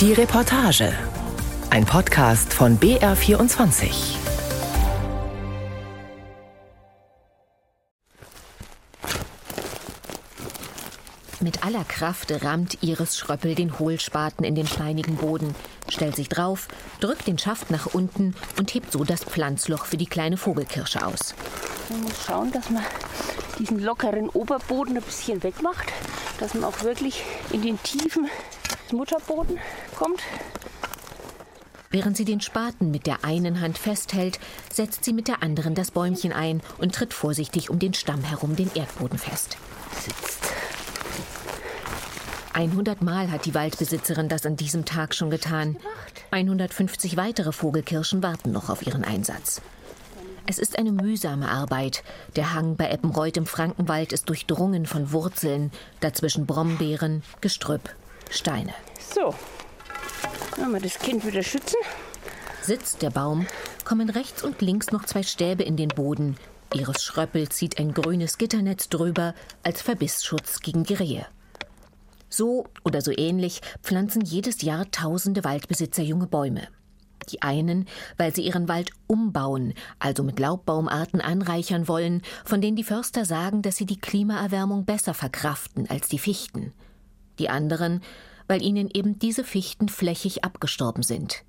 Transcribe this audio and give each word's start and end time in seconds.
Die 0.00 0.14
Reportage. 0.14 0.94
Ein 1.68 1.84
Podcast 1.84 2.54
von 2.54 2.78
BR24. 2.78 3.90
Mit 11.40 11.66
aller 11.66 11.84
Kraft 11.84 12.32
rammt 12.42 12.82
Iris 12.82 13.18
Schröppel 13.18 13.54
den 13.54 13.78
Hohlspaten 13.78 14.42
in 14.42 14.54
den 14.54 14.66
steinigen 14.66 15.16
Boden, 15.16 15.54
stellt 15.90 16.16
sich 16.16 16.30
drauf, 16.30 16.68
drückt 17.00 17.26
den 17.26 17.36
Schaft 17.36 17.70
nach 17.70 17.84
unten 17.84 18.34
und 18.58 18.72
hebt 18.72 18.92
so 18.92 19.04
das 19.04 19.24
Pflanzloch 19.24 19.84
für 19.84 19.98
die 19.98 20.06
kleine 20.06 20.38
Vogelkirsche 20.38 21.04
aus. 21.04 21.34
Man 21.90 22.04
muss 22.04 22.24
schauen, 22.26 22.50
dass 22.52 22.70
man 22.70 22.84
diesen 23.58 23.78
lockeren 23.78 24.30
Oberboden 24.30 24.96
ein 24.96 25.02
bisschen 25.02 25.42
wegmacht, 25.42 25.92
dass 26.38 26.54
man 26.54 26.64
auch 26.64 26.84
wirklich 26.84 27.22
in 27.52 27.60
den 27.60 27.82
tiefen 27.82 28.30
Mutterboden 28.92 29.58
kommt. 29.96 30.22
Während 31.90 32.16
sie 32.16 32.24
den 32.24 32.40
Spaten 32.40 32.92
mit 32.92 33.06
der 33.06 33.24
einen 33.24 33.60
Hand 33.60 33.76
festhält, 33.76 34.38
setzt 34.72 35.04
sie 35.04 35.12
mit 35.12 35.26
der 35.26 35.42
anderen 35.42 35.74
das 35.74 35.90
Bäumchen 35.90 36.32
ein 36.32 36.62
und 36.78 36.94
tritt 36.94 37.12
vorsichtig 37.12 37.68
um 37.68 37.80
den 37.80 37.94
Stamm 37.94 38.22
herum 38.22 38.54
den 38.54 38.70
Erdboden 38.74 39.18
fest. 39.18 39.56
Sitzt. 39.98 40.52
100 42.52 43.02
Mal 43.02 43.30
hat 43.30 43.44
die 43.44 43.54
Waldbesitzerin 43.54 44.28
das 44.28 44.46
an 44.46 44.56
diesem 44.56 44.84
Tag 44.84 45.14
schon 45.14 45.30
getan. 45.30 45.76
150 46.30 47.16
weitere 47.16 47.52
Vogelkirschen 47.52 48.22
warten 48.22 48.52
noch 48.52 48.70
auf 48.70 48.86
ihren 48.86 49.04
Einsatz. 49.04 49.60
Es 50.46 50.58
ist 50.58 50.78
eine 50.78 50.92
mühsame 50.92 51.48
Arbeit. 51.48 52.02
Der 52.36 52.54
Hang 52.54 52.76
bei 52.76 52.88
Eppenreuth 52.88 53.36
im 53.36 53.46
Frankenwald 53.46 54.12
ist 54.12 54.28
durchdrungen 54.28 54.86
von 54.86 55.12
Wurzeln, 55.12 55.70
dazwischen 56.00 56.46
Brombeeren, 56.46 57.22
Gestrüpp, 57.40 57.94
Steine. 58.30 58.74
So, 59.14 59.34
wenn 60.56 60.70
wir 60.72 60.80
das 60.80 60.98
Kind 60.98 61.26
wieder 61.26 61.42
schützen. 61.42 61.78
Sitzt 62.62 63.02
der 63.02 63.10
Baum, 63.10 63.46
kommen 63.84 64.10
rechts 64.10 64.42
und 64.42 64.60
links 64.60 64.92
noch 64.92 65.04
zwei 65.04 65.22
Stäbe 65.22 65.62
in 65.62 65.76
den 65.76 65.88
Boden. 65.88 66.36
Iris 66.72 67.02
Schröppel 67.02 67.48
zieht 67.48 67.78
ein 67.78 67.92
grünes 67.92 68.38
Gitternetz 68.38 68.88
drüber 68.88 69.34
als 69.62 69.82
Verbissschutz 69.82 70.60
gegen 70.60 70.84
Rehe. 70.84 71.26
So 72.28 72.68
oder 72.84 73.00
so 73.00 73.10
ähnlich 73.10 73.60
pflanzen 73.82 74.22
jedes 74.22 74.62
Jahr 74.62 74.88
tausende 74.92 75.42
Waldbesitzer 75.42 76.02
junge 76.02 76.28
Bäume. 76.28 76.68
Die 77.28 77.42
einen, 77.42 77.86
weil 78.16 78.34
sie 78.34 78.42
ihren 78.42 78.68
Wald 78.68 78.92
umbauen, 79.06 79.74
also 79.98 80.22
mit 80.22 80.38
Laubbaumarten 80.38 81.20
anreichern 81.20 81.88
wollen, 81.88 82.22
von 82.44 82.60
denen 82.60 82.76
die 82.76 82.84
Förster 82.84 83.24
sagen, 83.24 83.62
dass 83.62 83.76
sie 83.76 83.86
die 83.86 83.98
Klimaerwärmung 83.98 84.84
besser 84.84 85.14
verkraften 85.14 85.90
als 85.90 86.08
die 86.08 86.18
Fichten. 86.18 86.72
Die 87.40 87.48
anderen, 87.48 88.02
weil 88.46 88.62
ihnen 88.62 88.88
eben 88.92 89.18
diese 89.18 89.42
Fichten 89.42 89.88
flächig 89.88 90.44
abgestorben 90.44 91.02
sind, 91.02 91.42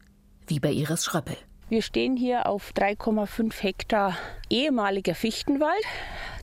wie 0.48 0.60
bei 0.60 0.72
Iris 0.72 1.06
Schröppel. 1.06 1.36
Wir 1.70 1.82
stehen 1.82 2.18
hier 2.18 2.48
auf 2.48 2.72
3,5 2.74 3.62
Hektar 3.62 4.18
ehemaliger 4.50 5.16
Fichtenwald. 5.16 5.84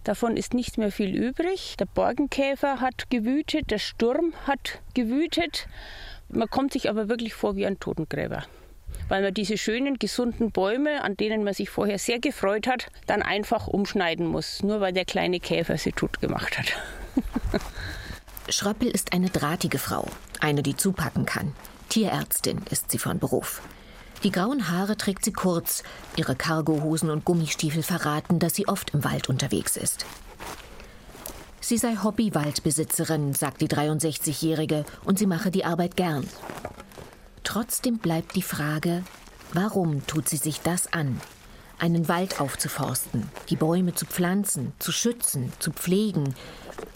Davon 0.04 0.36
ist 0.36 0.54
nicht 0.54 0.78
mehr 0.78 0.92
viel 0.92 1.14
übrig. 1.16 1.76
Der 1.78 1.86
Borkenkäfer 1.86 2.80
hat 2.80 3.10
gewütet, 3.10 3.70
der 3.70 3.78
Sturm 3.78 4.32
hat 4.46 4.80
gewütet. 4.94 5.66
Man 6.28 6.48
kommt 6.48 6.72
sich 6.72 6.88
aber 6.88 7.08
wirklich 7.08 7.34
vor 7.34 7.56
wie 7.56 7.66
ein 7.66 7.80
Totengräber 7.80 8.44
weil 9.08 9.22
man 9.22 9.34
diese 9.34 9.56
schönen, 9.56 9.98
gesunden 9.98 10.50
Bäume, 10.50 11.02
an 11.02 11.16
denen 11.16 11.44
man 11.44 11.54
sich 11.54 11.70
vorher 11.70 11.98
sehr 11.98 12.18
gefreut 12.18 12.66
hat, 12.66 12.88
dann 13.06 13.22
einfach 13.22 13.66
umschneiden 13.66 14.26
muss, 14.26 14.62
nur 14.62 14.80
weil 14.80 14.92
der 14.92 15.04
kleine 15.04 15.40
Käfer 15.40 15.78
sie 15.78 15.92
tot 15.92 16.20
gemacht 16.20 16.58
hat. 16.58 16.72
Schröppel 18.48 18.88
ist 18.88 19.12
eine 19.12 19.28
drahtige 19.28 19.78
Frau, 19.78 20.06
eine, 20.40 20.62
die 20.62 20.76
zupacken 20.76 21.26
kann. 21.26 21.52
Tierärztin 21.88 22.62
ist 22.70 22.90
sie 22.90 22.98
von 22.98 23.18
Beruf. 23.18 23.60
Die 24.24 24.32
grauen 24.32 24.70
Haare 24.70 24.96
trägt 24.96 25.24
sie 25.24 25.32
kurz, 25.32 25.82
ihre 26.16 26.34
Cargohosen 26.34 27.10
und 27.10 27.24
Gummistiefel 27.24 27.82
verraten, 27.82 28.38
dass 28.38 28.54
sie 28.54 28.66
oft 28.66 28.90
im 28.90 29.04
Wald 29.04 29.28
unterwegs 29.28 29.76
ist. 29.76 30.06
Sie 31.60 31.76
sei 31.76 31.96
Hobbywaldbesitzerin, 32.02 33.34
sagt 33.34 33.60
die 33.60 33.68
63-Jährige, 33.68 34.84
und 35.04 35.18
sie 35.18 35.26
mache 35.26 35.50
die 35.50 35.64
Arbeit 35.64 35.96
gern. 35.96 36.26
Trotzdem 37.44 37.98
bleibt 37.98 38.34
die 38.34 38.42
Frage, 38.42 39.04
warum 39.52 40.06
tut 40.06 40.28
sie 40.28 40.38
sich 40.38 40.60
das 40.62 40.92
an? 40.92 41.20
Einen 41.78 42.08
Wald 42.08 42.40
aufzuforsten, 42.40 43.30
die 43.50 43.56
Bäume 43.56 43.94
zu 43.94 44.04
pflanzen, 44.04 44.72
zu 44.78 44.90
schützen, 44.90 45.52
zu 45.60 45.70
pflegen. 45.72 46.34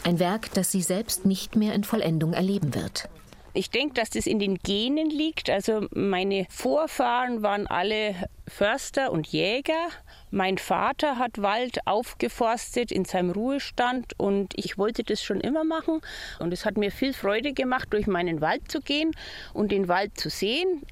Ein 0.04 0.19
Werk, 0.19 0.53
das 0.54 0.72
sie 0.72 0.82
selbst 0.82 1.25
nicht 1.25 1.54
mehr 1.54 1.75
in 1.75 1.84
Vollendung 1.84 2.32
erleben 2.32 2.75
wird. 2.75 3.09
Ich 3.54 3.70
denke, 3.70 3.94
dass 3.94 4.09
das 4.09 4.26
in 4.26 4.38
den 4.38 4.56
Genen 4.59 5.10
liegt. 5.10 5.50
Also 5.50 5.87
meine 5.94 6.47
Vorfahren 6.48 7.43
waren 7.43 7.66
alle 7.66 8.15
Förster 8.48 9.12
und 9.12 9.26
Jäger. 9.28 9.88
Mein 10.31 10.56
Vater 10.56 11.19
hat 11.19 11.43
Wald 11.43 11.87
aufgeforstet 11.87 12.91
in 12.91 13.04
seinem 13.04 13.31
Ruhestand 13.31 14.19
und 14.19 14.54
ich 14.56 14.78
wollte 14.78 15.04
das 15.04 15.22
schon 15.22 15.41
immer 15.41 15.64
machen. 15.64 16.00
Und 16.38 16.53
es 16.53 16.64
hat 16.64 16.78
mir 16.78 16.91
viel 16.91 17.12
Freude 17.12 17.53
gemacht, 17.53 17.88
durch 17.91 18.06
meinen 18.06 18.41
Wald 18.41 18.70
zu 18.70 18.81
gehen 18.81 19.12
und 19.53 19.70
den 19.70 19.87
Wald 19.87 20.19
zu 20.19 20.31
sehen. 20.31 20.82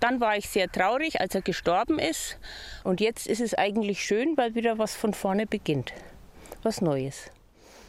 Dann 0.00 0.20
war 0.20 0.36
ich 0.36 0.48
sehr 0.48 0.70
traurig, 0.70 1.20
als 1.20 1.34
er 1.34 1.42
gestorben 1.42 1.98
ist. 1.98 2.38
Und 2.84 3.00
jetzt 3.00 3.26
ist 3.26 3.40
es 3.40 3.54
eigentlich 3.54 4.04
schön, 4.04 4.36
weil 4.36 4.54
wieder 4.54 4.78
was 4.78 4.94
von 4.94 5.14
vorne 5.14 5.46
beginnt. 5.46 5.92
Was 6.62 6.80
Neues. 6.80 7.30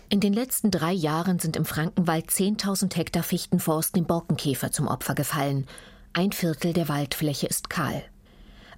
In 0.09 0.19
den 0.19 0.33
letzten 0.33 0.71
drei 0.71 0.91
Jahren 0.91 1.39
sind 1.39 1.55
im 1.55 1.65
Frankenwald 1.65 2.29
10.000 2.29 2.95
Hektar 2.95 3.23
Fichtenforst 3.23 3.95
dem 3.95 4.05
Borkenkäfer 4.05 4.71
zum 4.71 4.87
Opfer 4.87 5.13
gefallen. 5.13 5.67
Ein 6.13 6.31
Viertel 6.31 6.73
der 6.73 6.89
Waldfläche 6.89 7.47
ist 7.47 7.69
kahl. 7.69 8.03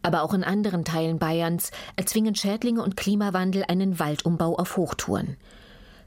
Aber 0.04 0.24
auch 0.24 0.34
in 0.34 0.44
anderen 0.44 0.84
Teilen 0.84 1.20
Bayerns 1.20 1.72
erzwingen 1.96 2.36
Schädlinge 2.36 2.82
und 2.82 2.98
Klimawandel 2.98 3.64
einen 3.68 4.00
Waldumbau 4.00 4.56
auf 4.56 4.76
Hochtouren. 4.76 5.38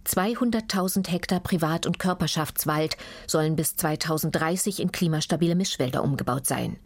200.000 0.06 1.08
Hektar 1.08 1.40
Privat- 1.40 1.86
und 1.86 1.98
Körperschaftswald 1.98 2.96
sollen 3.26 3.56
bis 3.56 3.76
2030 3.76 4.80
in 4.80 4.92
klimastabile 4.92 5.54
Mischwälder 5.54 6.02
umgebaut 6.02 6.46
sein. 6.46 6.76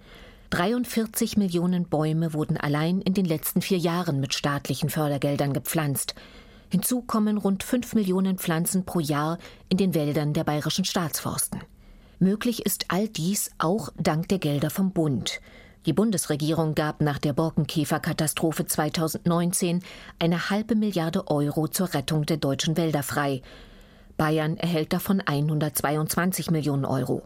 43 0.50 1.36
Millionen 1.36 1.88
Bäume 1.88 2.32
wurden 2.32 2.56
allein 2.56 3.00
in 3.02 3.12
den 3.12 3.26
letzten 3.26 3.60
vier 3.60 3.78
Jahren 3.78 4.18
mit 4.20 4.32
staatlichen 4.32 4.88
Fördergeldern 4.88 5.52
gepflanzt. 5.52 6.14
Hinzu 6.70 7.02
kommen 7.02 7.36
rund 7.36 7.62
5 7.62 7.94
Millionen 7.94 8.38
Pflanzen 8.38 8.84
pro 8.84 9.00
Jahr 9.00 9.38
in 9.68 9.76
den 9.76 9.94
Wäldern 9.94 10.32
der 10.32 10.44
bayerischen 10.44 10.84
Staatsforsten. 10.84 11.60
Möglich 12.18 12.64
ist 12.66 12.86
all 12.88 13.08
dies 13.08 13.50
auch 13.58 13.90
dank 13.96 14.28
der 14.28 14.38
Gelder 14.38 14.70
vom 14.70 14.92
Bund. 14.92 15.40
Die 15.88 15.94
Bundesregierung 15.94 16.74
gab 16.74 17.00
nach 17.00 17.16
der 17.16 17.32
Borkenkäferkatastrophe 17.32 18.66
2019 18.66 19.82
eine 20.18 20.50
halbe 20.50 20.74
Milliarde 20.74 21.28
Euro 21.28 21.66
zur 21.66 21.94
Rettung 21.94 22.26
der 22.26 22.36
deutschen 22.36 22.76
Wälder 22.76 23.02
frei. 23.02 23.40
Bayern 24.18 24.58
erhält 24.58 24.92
davon 24.92 25.22
122 25.22 26.50
Millionen 26.50 26.84
Euro. 26.84 27.22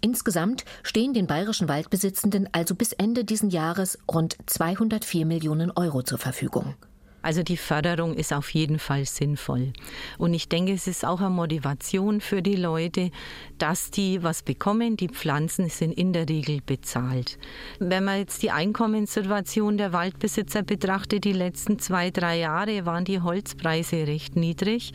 Insgesamt 0.00 0.64
stehen 0.84 1.12
den 1.12 1.26
bayerischen 1.26 1.68
Waldbesitzenden 1.68 2.48
also 2.52 2.76
bis 2.76 2.92
Ende 2.92 3.24
dieses 3.24 3.52
Jahres 3.52 3.98
rund 4.08 4.36
204 4.46 5.26
Millionen 5.26 5.72
Euro 5.72 6.04
zur 6.04 6.18
Verfügung. 6.18 6.76
Also 7.22 7.42
die 7.42 7.56
Förderung 7.56 8.14
ist 8.14 8.32
auf 8.32 8.50
jeden 8.50 8.78
Fall 8.78 9.06
sinnvoll. 9.06 9.72
Und 10.18 10.34
ich 10.34 10.48
denke, 10.48 10.72
es 10.72 10.86
ist 10.86 11.04
auch 11.04 11.20
eine 11.20 11.30
Motivation 11.30 12.20
für 12.20 12.42
die 12.42 12.56
Leute, 12.56 13.10
dass 13.58 13.90
die 13.90 14.22
was 14.22 14.42
bekommen. 14.42 14.96
Die 14.96 15.08
Pflanzen 15.08 15.68
sind 15.68 15.92
in 15.92 16.12
der 16.12 16.28
Regel 16.28 16.60
bezahlt. 16.64 17.38
Wenn 17.78 18.04
man 18.04 18.18
jetzt 18.18 18.42
die 18.42 18.50
Einkommenssituation 18.50 19.78
der 19.78 19.92
Waldbesitzer 19.92 20.62
betrachtet, 20.62 21.24
die 21.24 21.32
letzten 21.32 21.78
zwei, 21.78 22.10
drei 22.10 22.38
Jahre 22.38 22.84
waren 22.86 23.04
die 23.04 23.20
Holzpreise 23.20 24.06
recht 24.06 24.36
niedrig 24.36 24.92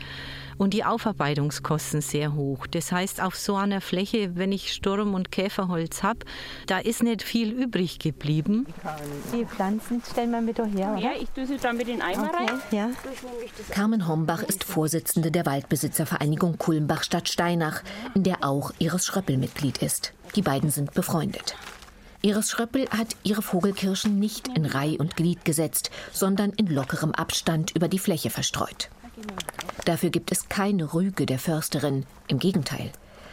und 0.57 0.73
die 0.73 0.83
Aufarbeitungskosten 0.83 2.01
sehr 2.01 2.33
hoch. 2.33 2.67
Das 2.67 2.91
heißt, 2.91 3.21
auf 3.21 3.35
so 3.35 3.55
einer 3.55 3.81
Fläche, 3.81 4.35
wenn 4.35 4.51
ich 4.51 4.73
Sturm- 4.73 5.13
und 5.13 5.31
Käferholz 5.31 6.03
habe, 6.03 6.19
da 6.67 6.79
ist 6.79 7.03
nicht 7.03 7.23
viel 7.23 7.51
übrig 7.51 7.99
geblieben. 7.99 8.65
Die 9.33 9.45
Pflanzen 9.45 10.01
stellen 10.09 10.31
wir 10.31 10.41
mit 10.41 10.57
her, 10.57 10.65
oder? 10.65 10.97
Ja, 10.97 11.11
ich 11.21 11.29
tue 11.29 11.45
sie 11.45 11.57
dann 11.57 11.77
mit 11.77 11.87
den 11.87 12.01
Eimer 12.01 12.29
Okay, 12.33 12.51
rein. 12.51 12.61
ja. 12.71 12.89
Carmen 13.69 14.07
Hombach 14.07 14.43
ist 14.43 14.63
Vorsitzende 14.63 15.31
der 15.31 15.45
Waldbesitzervereinigung 15.45 16.57
Kulmbach-Stadt 16.57 17.29
Steinach, 17.29 17.81
in 18.15 18.23
der 18.23 18.43
auch 18.43 18.71
Iris 18.79 19.05
Schröppel 19.05 19.37
Mitglied 19.37 19.77
ist. 19.79 20.13
Die 20.35 20.41
beiden 20.41 20.69
sind 20.69 20.93
befreundet. 20.93 21.55
Iris 22.23 22.49
Schröppel 22.49 22.87
hat 22.89 23.15
ihre 23.23 23.41
Vogelkirschen 23.43 24.19
nicht 24.19 24.47
in 24.49 24.65
Reih 24.65 24.97
und 24.99 25.15
Glied 25.15 25.45
gesetzt, 25.45 25.91
sondern 26.11 26.49
in 26.51 26.67
lockerem 26.67 27.11
Abstand 27.13 27.75
über 27.75 27.87
die 27.87 27.99
Fläche 27.99 28.29
verstreut. 28.31 28.89
Dafür 29.85 30.09
gibt 30.09 30.31
es 30.31 30.49
keine 30.49 30.93
Rüge 30.93 31.25
der 31.25 31.39
Försterin, 31.39 32.05
im 32.27 32.39
Gegenteil. 32.39 32.91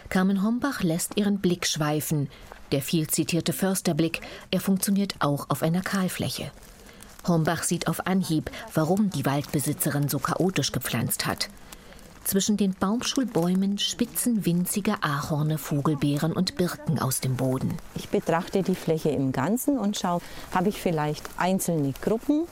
Carmen 0.08 0.42
Hombach 0.42 0.82
lässt 0.82 1.16
ihren 1.16 1.38
Blick 1.38 1.66
schweifen. 1.66 2.28
Der 2.72 2.82
viel 2.82 3.08
zitierte 3.08 3.52
Försterblick, 3.52 4.20
er 4.50 4.60
funktioniert 4.60 5.14
auch 5.18 5.50
auf 5.50 5.62
einer 5.62 5.82
Kahlfläche. 5.82 6.50
Hombach 7.26 7.62
sieht 7.62 7.88
auf 7.88 8.06
Anhieb, 8.06 8.50
warum 8.74 9.10
die 9.10 9.24
Waldbesitzerin 9.24 10.08
so 10.08 10.18
chaotisch 10.18 10.72
gepflanzt 10.72 11.26
hat. 11.26 11.48
Zwischen 12.24 12.56
den 12.56 12.72
Baumschulbäumen 12.72 13.78
spitzen 13.78 14.46
winzige 14.46 15.02
Ahorne, 15.02 15.58
Vogelbeeren 15.58 16.32
und 16.32 16.56
Birken 16.56 16.98
aus 16.98 17.20
dem 17.20 17.36
Boden. 17.36 17.76
Ich 17.94 18.08
betrachte 18.08 18.62
die 18.62 18.74
Fläche 18.74 19.10
im 19.10 19.30
Ganzen 19.32 19.78
und 19.78 19.98
schaue, 19.98 20.22
habe 20.52 20.70
ich 20.70 20.80
vielleicht 20.80 21.28
einzelne 21.36 21.92
Gruppen, 22.00 22.44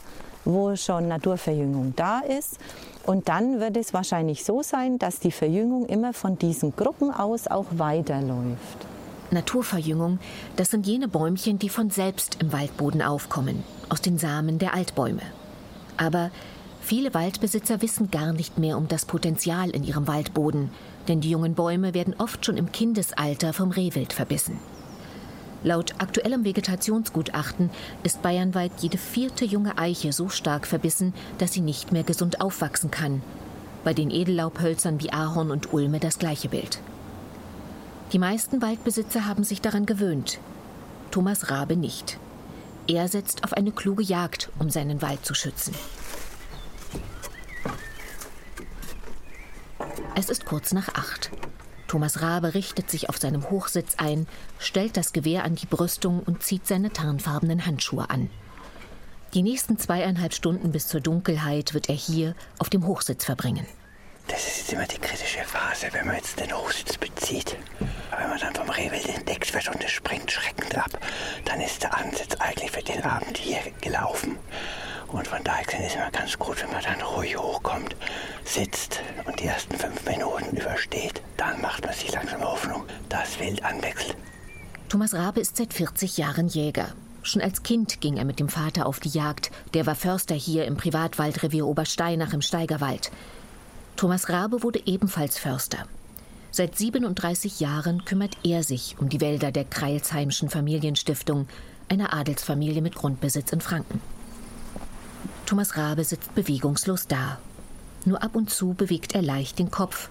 wo 0.45 0.75
schon 0.77 1.09
Naturverjüngung 1.09 1.95
da 1.97 2.21
ist. 2.21 2.59
Und 3.05 3.29
dann 3.29 3.61
wird 3.61 3.77
es 3.77 3.93
wahrscheinlich 3.93 4.45
so 4.45 4.63
sein, 4.63 4.99
dass 4.99 5.19
die 5.19 5.33
Verjüngung 5.33 5.87
immer 5.87 6.13
von 6.13 6.39
diesen 6.39 6.75
Gruppen 6.77 7.11
aus 7.11 7.49
auch 7.49 7.67
weiterläuft. 7.73 8.87
Naturverjüngung, 9.31 10.19
das 10.57 10.71
sind 10.71 10.87
jene 10.87 11.09
Bäumchen, 11.09 11.59
die 11.59 11.69
von 11.69 11.91
selbst 11.91 12.39
im 12.41 12.53
Waldboden 12.53 13.03
aufkommen, 13.03 13.65
aus 13.89 14.01
den 14.01 14.19
Samen 14.19 14.59
der 14.59 14.75
Altbäume. 14.75 15.23
Aber 15.97 16.31
viele 16.81 17.15
Waldbesitzer 17.15 17.83
wissen 17.83 18.11
gar 18.11 18.33
nicht 18.33 18.59
mehr 18.59 18.77
um 18.77 18.89
das 18.89 19.07
Potenzial 19.07 19.71
in 19.71 19.85
ihrem 19.85 20.07
Waldboden, 20.07 20.71
denn 21.09 21.21
die 21.21 21.31
jungen 21.31 21.55
Bäume 21.55 21.95
werden 21.95 22.15
oft 22.19 22.45
schon 22.45 22.57
im 22.57 22.73
Kindesalter 22.73 23.53
vom 23.53 23.71
Rehwild 23.71 24.13
verbissen. 24.13 24.59
Laut 25.65 25.95
aktuellem 25.99 26.45
Vegetationsgutachten 26.45 27.71
ist 28.03 28.23
bayernweit 28.23 28.73
jede 28.81 28.99
vierte 28.99 29.45
junge 29.45 29.79
Eiche 29.79 30.13
so 30.13 30.29
stark 30.29 30.67
verbissen, 30.67 31.15
dass 31.39 31.53
sie 31.53 31.61
nicht 31.61 31.93
mehr 31.93 32.03
gesund 32.03 32.41
aufwachsen 32.41 32.91
kann. 32.91 33.23
Bei 33.85 33.95
den 33.95 34.11
Edellaubhölzern 34.11 35.01
wie 35.01 35.13
Ahorn 35.13 35.51
und 35.51 35.73
Ulme 35.73 36.01
das 36.01 36.19
gleiche 36.19 36.49
Bild. 36.49 36.81
Die 38.13 38.19
meisten 38.19 38.61
Waldbesitzer 38.61 39.27
haben 39.27 39.45
sich 39.45 39.61
daran 39.61 39.87
gewöhnt. 39.87 40.39
Thomas 41.11 41.51
Rabe 41.51 41.77
nicht. 41.77 42.19
Er 42.89 43.07
setzt 43.07 43.45
auf 43.45 43.53
eine 43.53 43.71
kluge 43.71 44.03
Jagd, 44.03 44.51
um 44.59 44.69
seinen 44.69 45.01
Wald 45.01 45.25
zu 45.25 45.35
schützen. 45.35 45.75
Es 50.15 50.29
ist 50.29 50.45
kurz 50.45 50.73
nach 50.73 50.89
acht. 50.89 51.31
Thomas 51.93 52.23
Rabe 52.23 52.55
richtet 52.55 52.91
sich 52.91 53.11
auf 53.11 53.19
seinem 53.19 53.51
Hochsitz 53.51 53.97
ein, 53.99 54.27
stellt 54.59 54.97
das 54.97 55.13
Gewehr 55.13 55.45
an 55.45 55.57
die 55.57 55.67
Brüstung 55.67 56.21
und 56.21 56.43
zieht 56.43 56.67
seine 56.67 56.91
tarnfarbenen 56.91 57.67
Handschuhe 57.67 58.09
an. 58.09 58.31
Die 59.35 59.43
nächsten 59.43 59.77
zweieinhalb 59.77 60.33
Stunden 60.33 60.73
bis 60.73 60.89
zur 60.89 61.03
Dunkelheit 61.03 61.75
wird 61.75 61.91
er 61.91 61.95
hier 61.95 62.35
auf 62.59 62.71
dem 62.71 62.87
Hochsitz 62.87 63.27
verbringen. 63.27 63.67
Das 64.27 64.47
ist 64.47 64.73
immer 64.73 64.87
die 64.87 64.97
kritische 64.97 65.45
Phase, 65.45 65.89
wenn 65.93 66.07
man 66.07 66.17
jetzt 66.17 66.41
den 66.41 66.57
Hochsitz 66.57 66.97
bezieht. 66.97 67.59
Wenn 67.79 68.31
man 68.31 68.41
dann 68.41 68.55
vom 68.55 68.71
Rehwild 68.71 69.11
entdeckt 69.11 69.53
wird 69.53 69.69
und 69.69 69.85
es 69.85 69.91
springt 69.91 70.33
schreckend 70.33 70.75
ab, 70.79 70.99
dann 71.45 71.61
ist 71.61 71.83
der 71.83 71.95
Ansitz 71.95 72.37
eigentlich 72.37 72.71
für 72.71 72.83
den 72.83 73.03
Abend 73.03 73.37
hier 73.37 73.61
gelaufen. 73.83 74.39
Und 75.13 75.29
von 75.29 75.45
daher 75.45 75.63
ist 75.63 75.89
es 75.89 75.95
immer 75.95 76.11
ganz 76.11 76.39
gut, 76.39 76.63
wenn 76.63 76.71
man 76.71 76.83
dann 76.83 77.01
ruhig 77.03 77.37
hochkommt, 77.37 77.95
sitzt 78.45 79.01
und 79.27 79.39
die 79.39 79.45
ersten 79.45 79.77
fünf 79.77 80.05
Minuten 80.07 80.57
übersteht. 80.57 81.21
Dann 81.37 81.61
macht 81.61 81.85
man 81.85 81.95
sich 81.95 82.13
langsam 82.13 82.43
Hoffnung, 82.43 82.85
dass 83.11 83.39
Wild 83.39 83.63
anwechselt. 83.63 84.17
Thomas 84.89 85.15
Rabe 85.15 85.41
ist 85.41 85.57
seit 85.57 85.75
40 85.75 86.17
Jahren 86.17 86.49
Jäger. 86.49 86.89
Schon 87.23 87.43
als 87.43 87.63
Kind 87.63 88.01
ging 88.01 88.17
er 88.17 88.25
mit 88.25 88.41
dem 88.41 88.49
Vater 88.49 88.87
auf 88.87 89.01
die 89.01 89.11
Jagd. 89.11 89.51
Der 89.75 89.87
war 89.87 89.95
Förster 89.95 90.35
hier 90.35 90.65
im 90.65 90.77
Privatwaldrevier 90.77 91.67
Obersteinach 91.67 92.33
im 92.33 92.43
Steigerwald. 92.43 93.11
Thomas 93.97 94.29
Rabe 94.29 94.63
wurde 94.63 94.83
ebenfalls 94.87 95.39
Förster. 95.39 95.87
Seit 96.51 96.77
37 96.77 97.61
Jahren 97.61 98.05
kümmert 98.05 98.37
er 98.43 98.63
sich 98.63 98.97
um 98.99 99.09
die 99.09 99.21
Wälder 99.21 99.53
der 99.53 99.65
Kreilsheimschen 99.65 100.51
Familienstiftung, 100.51 101.49
einer 101.89 102.13
Adelsfamilie 102.13 102.83
mit 102.83 102.95
Grundbesitz 102.95 103.53
in 103.53 103.61
Franken. 103.61 104.01
Thomas 105.53 105.77
Rabe 105.77 106.03
sitzt 106.03 106.35
bewegungslos 106.35 107.09
da. 107.09 107.37
Nur 108.07 108.23
ab 108.23 108.37
und 108.37 108.49
zu 108.49 108.73
bewegt 108.73 109.15
er 109.15 109.21
leicht 109.21 109.59
den 109.59 109.71
Kopf, 109.71 110.09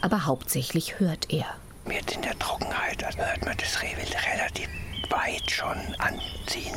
aber 0.00 0.24
hauptsächlich 0.24 0.98
hört 0.98 1.30
er. 1.30 1.44
Jetzt 1.90 2.12
in 2.12 2.22
der 2.22 2.38
Trockenheit 2.38 3.04
also 3.04 3.18
hört 3.18 3.44
man 3.44 3.54
das 3.58 3.82
Rehwild 3.82 4.16
relativ 4.34 4.66
weit 5.10 5.50
schon 5.50 5.76
anziehen. 5.98 6.74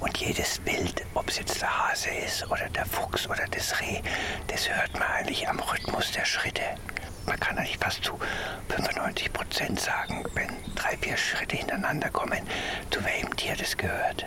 Und 0.00 0.16
jedes 0.16 0.58
Bild, 0.60 1.04
ob 1.12 1.28
es 1.28 1.36
jetzt 1.36 1.60
der 1.60 1.68
Hase 1.68 2.08
ist 2.26 2.50
oder 2.50 2.66
der 2.70 2.86
Fuchs 2.86 3.28
oder 3.28 3.44
das 3.50 3.78
Reh, 3.78 4.00
das 4.46 4.66
hört 4.66 4.94
man 4.94 5.08
eigentlich 5.18 5.46
am 5.46 5.60
Rhythmus 5.60 6.12
der 6.12 6.24
Schritte. 6.24 6.62
Man 7.26 7.38
kann 7.38 7.58
eigentlich 7.58 7.76
fast 7.76 8.02
zu 8.02 8.18
95 8.70 9.34
Prozent 9.34 9.78
sagen, 9.78 10.24
wenn 10.32 10.48
drei, 10.76 10.96
vier 10.96 11.18
Schritte 11.18 11.56
hintereinander 11.56 12.08
kommen, 12.08 12.40
zu 12.90 13.04
welchem 13.04 13.36
Tier 13.36 13.54
das 13.54 13.76
gehört. 13.76 14.24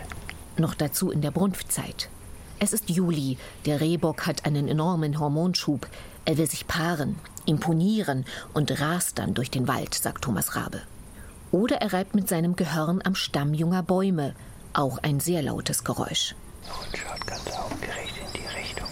Noch 0.56 0.76
dazu 0.76 1.10
in 1.10 1.20
der 1.20 1.32
Brunftzeit. 1.32 2.08
Es 2.58 2.72
ist 2.72 2.88
Juli. 2.88 3.38
Der 3.66 3.80
Rehbock 3.80 4.26
hat 4.26 4.46
einen 4.46 4.68
enormen 4.68 5.18
Hormonschub. 5.18 5.86
Er 6.24 6.38
will 6.38 6.48
sich 6.48 6.66
paaren, 6.66 7.18
imponieren 7.46 8.24
und 8.52 8.80
rast 8.80 9.18
dann 9.18 9.34
durch 9.34 9.50
den 9.50 9.68
Wald, 9.68 9.94
sagt 9.94 10.24
Thomas 10.24 10.56
Rabe. 10.56 10.80
Oder 11.50 11.76
er 11.76 11.92
reibt 11.92 12.14
mit 12.14 12.28
seinem 12.28 12.56
Gehörn 12.56 13.00
am 13.04 13.14
Stamm 13.14 13.54
junger 13.54 13.82
Bäume. 13.82 14.34
Auch 14.72 14.98
ein 14.98 15.20
sehr 15.20 15.42
lautes 15.42 15.84
Geräusch. 15.84 16.34
Und 16.66 16.96
schaut 16.96 17.26
ganz 17.26 17.46
aufgeregt 17.48 18.14
in 18.18 18.40
die 18.40 18.58
Richtung. 18.58 18.88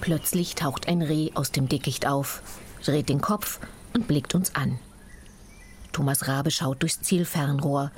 Plötzlich 0.00 0.54
taucht 0.54 0.88
ein 0.88 1.02
Reh 1.02 1.30
aus 1.34 1.52
dem 1.52 1.68
Dickicht 1.68 2.06
auf, 2.06 2.42
dreht 2.84 3.08
den 3.08 3.20
Kopf 3.20 3.60
und 3.94 4.08
blickt 4.08 4.34
uns 4.34 4.54
an. 4.54 4.78
Thomas 5.92 6.28
Rabe 6.28 6.50
schaut 6.50 6.82
durchs 6.82 7.02
Zielfernrohr. 7.02 7.90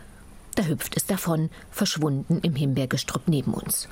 Da 0.54 0.64
hüpft 0.64 0.96
es 0.96 1.06
davon, 1.06 1.50
verschwunden 1.70 2.40
im 2.43 2.54
Himbeergestrüpp 2.54 3.26
neben 3.26 3.54
uns. 3.54 3.88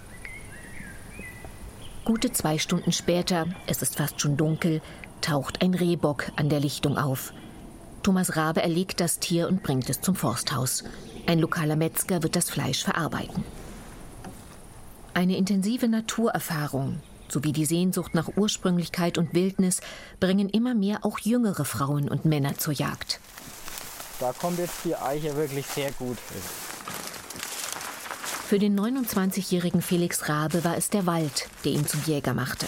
Gute 2.04 2.32
zwei 2.32 2.58
Stunden 2.58 2.92
später, 2.92 3.46
es 3.66 3.82
ist 3.82 3.96
fast 3.96 4.20
schon 4.20 4.36
dunkel, 4.36 4.82
taucht 5.20 5.62
ein 5.62 5.74
Rehbock 5.74 6.32
an 6.36 6.48
der 6.48 6.60
Lichtung 6.60 6.98
auf. 6.98 7.32
Thomas 8.02 8.36
Rabe 8.36 8.62
erlegt 8.62 9.00
das 9.00 9.18
Tier 9.18 9.48
und 9.48 9.62
bringt 9.62 9.88
es 9.90 10.00
zum 10.00 10.14
Forsthaus. 10.14 10.84
Ein 11.26 11.38
lokaler 11.38 11.76
Metzger 11.76 12.22
wird 12.22 12.36
das 12.36 12.50
Fleisch 12.50 12.82
verarbeiten. 12.82 13.44
Eine 15.12 15.36
intensive 15.36 15.88
Naturerfahrung 15.88 17.00
sowie 17.28 17.52
die 17.52 17.66
Sehnsucht 17.66 18.14
nach 18.14 18.36
Ursprünglichkeit 18.36 19.18
und 19.18 19.34
Wildnis 19.34 19.80
bringen 20.18 20.48
immer 20.48 20.74
mehr 20.74 21.04
auch 21.04 21.18
jüngere 21.18 21.64
Frauen 21.64 22.08
und 22.08 22.24
Männer 22.24 22.56
zur 22.58 22.74
Jagd. 22.74 23.20
Da 24.20 24.34
kommt 24.34 24.58
jetzt 24.58 24.84
die 24.84 24.94
Eiche 24.94 25.34
wirklich 25.34 25.66
sehr 25.66 25.90
gut. 25.92 26.18
Für 28.46 28.58
den 28.58 28.78
29-jährigen 28.78 29.80
Felix 29.80 30.28
Rabe 30.28 30.62
war 30.62 30.76
es 30.76 30.90
der 30.90 31.06
Wald, 31.06 31.48
der 31.64 31.72
ihn 31.72 31.86
zum 31.86 32.02
Jäger 32.04 32.34
machte. 32.34 32.66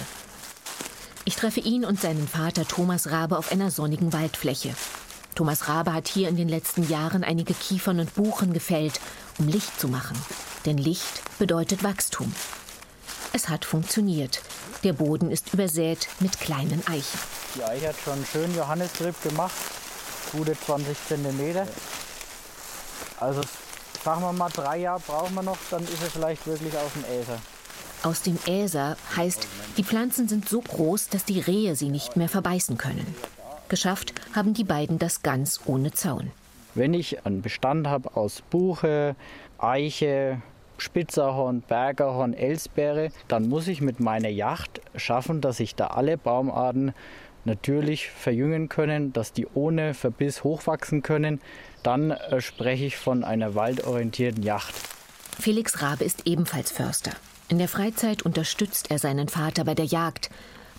Ich 1.24 1.36
treffe 1.36 1.60
ihn 1.60 1.84
und 1.84 2.00
seinen 2.00 2.26
Vater 2.26 2.66
Thomas 2.66 3.10
Rabe 3.10 3.36
auf 3.36 3.52
einer 3.52 3.70
sonnigen 3.70 4.12
Waldfläche. 4.12 4.74
Thomas 5.34 5.68
Rabe 5.68 5.92
hat 5.92 6.08
hier 6.08 6.28
in 6.28 6.36
den 6.36 6.48
letzten 6.48 6.88
Jahren 6.88 7.22
einige 7.22 7.54
Kiefern 7.54 8.00
und 8.00 8.14
Buchen 8.14 8.52
gefällt, 8.52 9.00
um 9.38 9.46
Licht 9.46 9.78
zu 9.78 9.88
machen. 9.88 10.16
Denn 10.64 10.78
Licht 10.78 11.22
bedeutet 11.38 11.84
Wachstum. 11.84 12.32
Es 13.32 13.48
hat 13.48 13.64
funktioniert. 13.64 14.42
Der 14.84 14.92
Boden 14.92 15.30
ist 15.30 15.52
übersät 15.52 16.08
mit 16.20 16.40
kleinen 16.40 16.82
Eichen. 16.86 17.18
Die 17.54 17.64
Eiche 17.64 17.88
hat 17.88 17.96
schon 18.04 18.24
schön 18.24 18.54
Johannistrip 18.54 19.20
gemacht, 19.22 19.52
gute 20.32 20.58
20 20.58 20.96
Zentimeter. 21.06 21.66
Also 23.20 23.42
sagen 24.02 24.22
wir 24.22 24.32
mal, 24.32 24.50
drei 24.50 24.78
Jahre 24.78 25.00
brauchen 25.06 25.34
wir 25.34 25.42
noch, 25.42 25.58
dann 25.70 25.82
ist 25.84 26.02
er 26.02 26.10
vielleicht 26.10 26.46
wirklich 26.46 26.74
auf 26.76 26.92
dem 26.94 27.04
Äser. 27.04 27.38
Aus 28.02 28.22
dem 28.22 28.38
Äser 28.46 28.96
heißt, 29.16 29.46
die 29.76 29.84
Pflanzen 29.84 30.26
sind 30.26 30.48
so 30.48 30.60
groß, 30.60 31.08
dass 31.08 31.24
die 31.24 31.38
Rehe 31.38 31.76
sie 31.76 31.88
nicht 31.88 32.16
mehr 32.16 32.28
verbeißen 32.28 32.76
können. 32.76 33.14
Geschafft 33.68 34.12
haben 34.34 34.54
die 34.54 34.64
beiden 34.64 34.98
das 34.98 35.22
ganz 35.22 35.60
ohne 35.66 35.92
Zaun. 35.92 36.32
Wenn 36.74 36.94
ich 36.94 37.24
einen 37.24 37.42
Bestand 37.42 37.86
habe 37.86 38.16
aus 38.16 38.42
Buche, 38.50 39.14
Eiche, 39.58 40.42
Spitzerhorn, 40.78 41.60
Bergerhorn, 41.60 42.34
Elsbeere, 42.34 43.10
dann 43.28 43.48
muss 43.48 43.68
ich 43.68 43.80
mit 43.80 44.00
meiner 44.00 44.30
Yacht 44.30 44.80
schaffen, 44.96 45.40
dass 45.40 45.58
sich 45.58 45.76
da 45.76 45.88
alle 45.88 46.18
Baumarten 46.18 46.92
natürlich 47.44 48.08
verjüngen 48.10 48.68
können, 48.68 49.12
dass 49.12 49.32
die 49.32 49.46
ohne 49.54 49.94
Verbiss 49.94 50.44
hochwachsen 50.44 51.02
können, 51.02 51.40
dann 51.82 52.12
äh, 52.12 52.40
spreche 52.40 52.84
ich 52.84 52.96
von 52.96 53.24
einer 53.24 53.54
waldorientierten 53.54 54.42
Yacht. 54.42 54.74
Felix 55.38 55.82
Rabe 55.82 56.04
ist 56.04 56.26
ebenfalls 56.26 56.70
Förster. 56.70 57.12
In 57.48 57.58
der 57.58 57.68
Freizeit 57.68 58.22
unterstützt 58.22 58.90
er 58.90 58.98
seinen 58.98 59.28
Vater 59.28 59.64
bei 59.64 59.74
der 59.74 59.84
Jagd. 59.84 60.30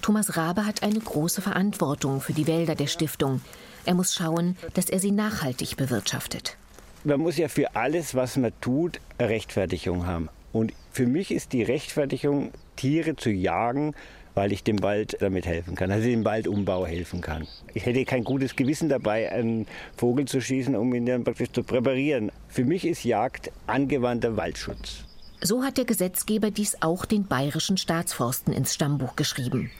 Thomas 0.02 0.38
Rabe 0.38 0.66
hat 0.66 0.84
eine 0.84 1.00
große 1.00 1.42
Verantwortung 1.42 2.22
für 2.22 2.34
die 2.34 2.48
Wälder 2.48 2.76
der 2.76 2.88
Stiftung. 2.88 3.42
Er 3.86 3.94
muss 3.94 4.14
schauen, 4.14 4.58
dass 4.74 4.90
er 4.90 5.00
sie 5.00 5.12
nachhaltig 5.12 5.78
bewirtschaftet. 5.78 6.58
Man 7.04 7.20
muss 7.20 7.38
ja 7.38 7.50
für 7.50 7.76
alles, 7.76 8.16
was 8.16 8.38
man 8.38 8.54
tut, 8.62 9.00
eine 9.18 9.30
Rechtfertigung 9.30 10.06
haben. 10.06 10.30
Und 10.54 10.72
für 10.92 11.08
mich 11.08 11.32
ist 11.32 11.52
die 11.52 11.64
Rechtfertigung, 11.64 12.52
Tiere 12.76 13.16
zu 13.16 13.30
jagen, 13.30 13.94
weil 14.36 14.52
ich 14.52 14.64
dem 14.64 14.82
Wald 14.82 15.18
damit 15.20 15.46
helfen 15.46 15.76
kann, 15.76 15.92
also 15.92 16.08
dem 16.08 16.26
Waldumbau 16.26 16.86
helfen 16.86 17.22
kann. 17.22 17.48
Ich 17.74 17.86
hätte 17.86 18.06
kein 18.06 18.24
gutes 18.24 18.56
Gewissen 18.56 18.90
dabei, 18.90 19.32
einen 19.32 19.68
Vogel 19.96 20.26
zu 20.26 20.42
schießen, 20.42 20.76
um 20.76 20.94
ihn 20.94 21.06
dann 21.06 21.24
praktisch 21.24 21.52
zu 21.52 21.64
präparieren. 21.64 22.32
Für 22.48 22.66
mich 22.66 22.86
ist 22.86 23.04
Jagd 23.04 23.52
angewandter 23.68 24.38
Waldschutz. 24.38 25.06
So 25.42 25.64
hat 25.64 25.78
der 25.78 25.86
Gesetzgeber 25.86 26.52
dies 26.52 26.78
auch 26.82 27.06
den 27.06 27.28
bayerischen 27.28 27.78
Staatsforsten 27.78 28.54
ins 28.54 28.74
Stammbuch 28.74 29.16
geschrieben. 29.16 29.72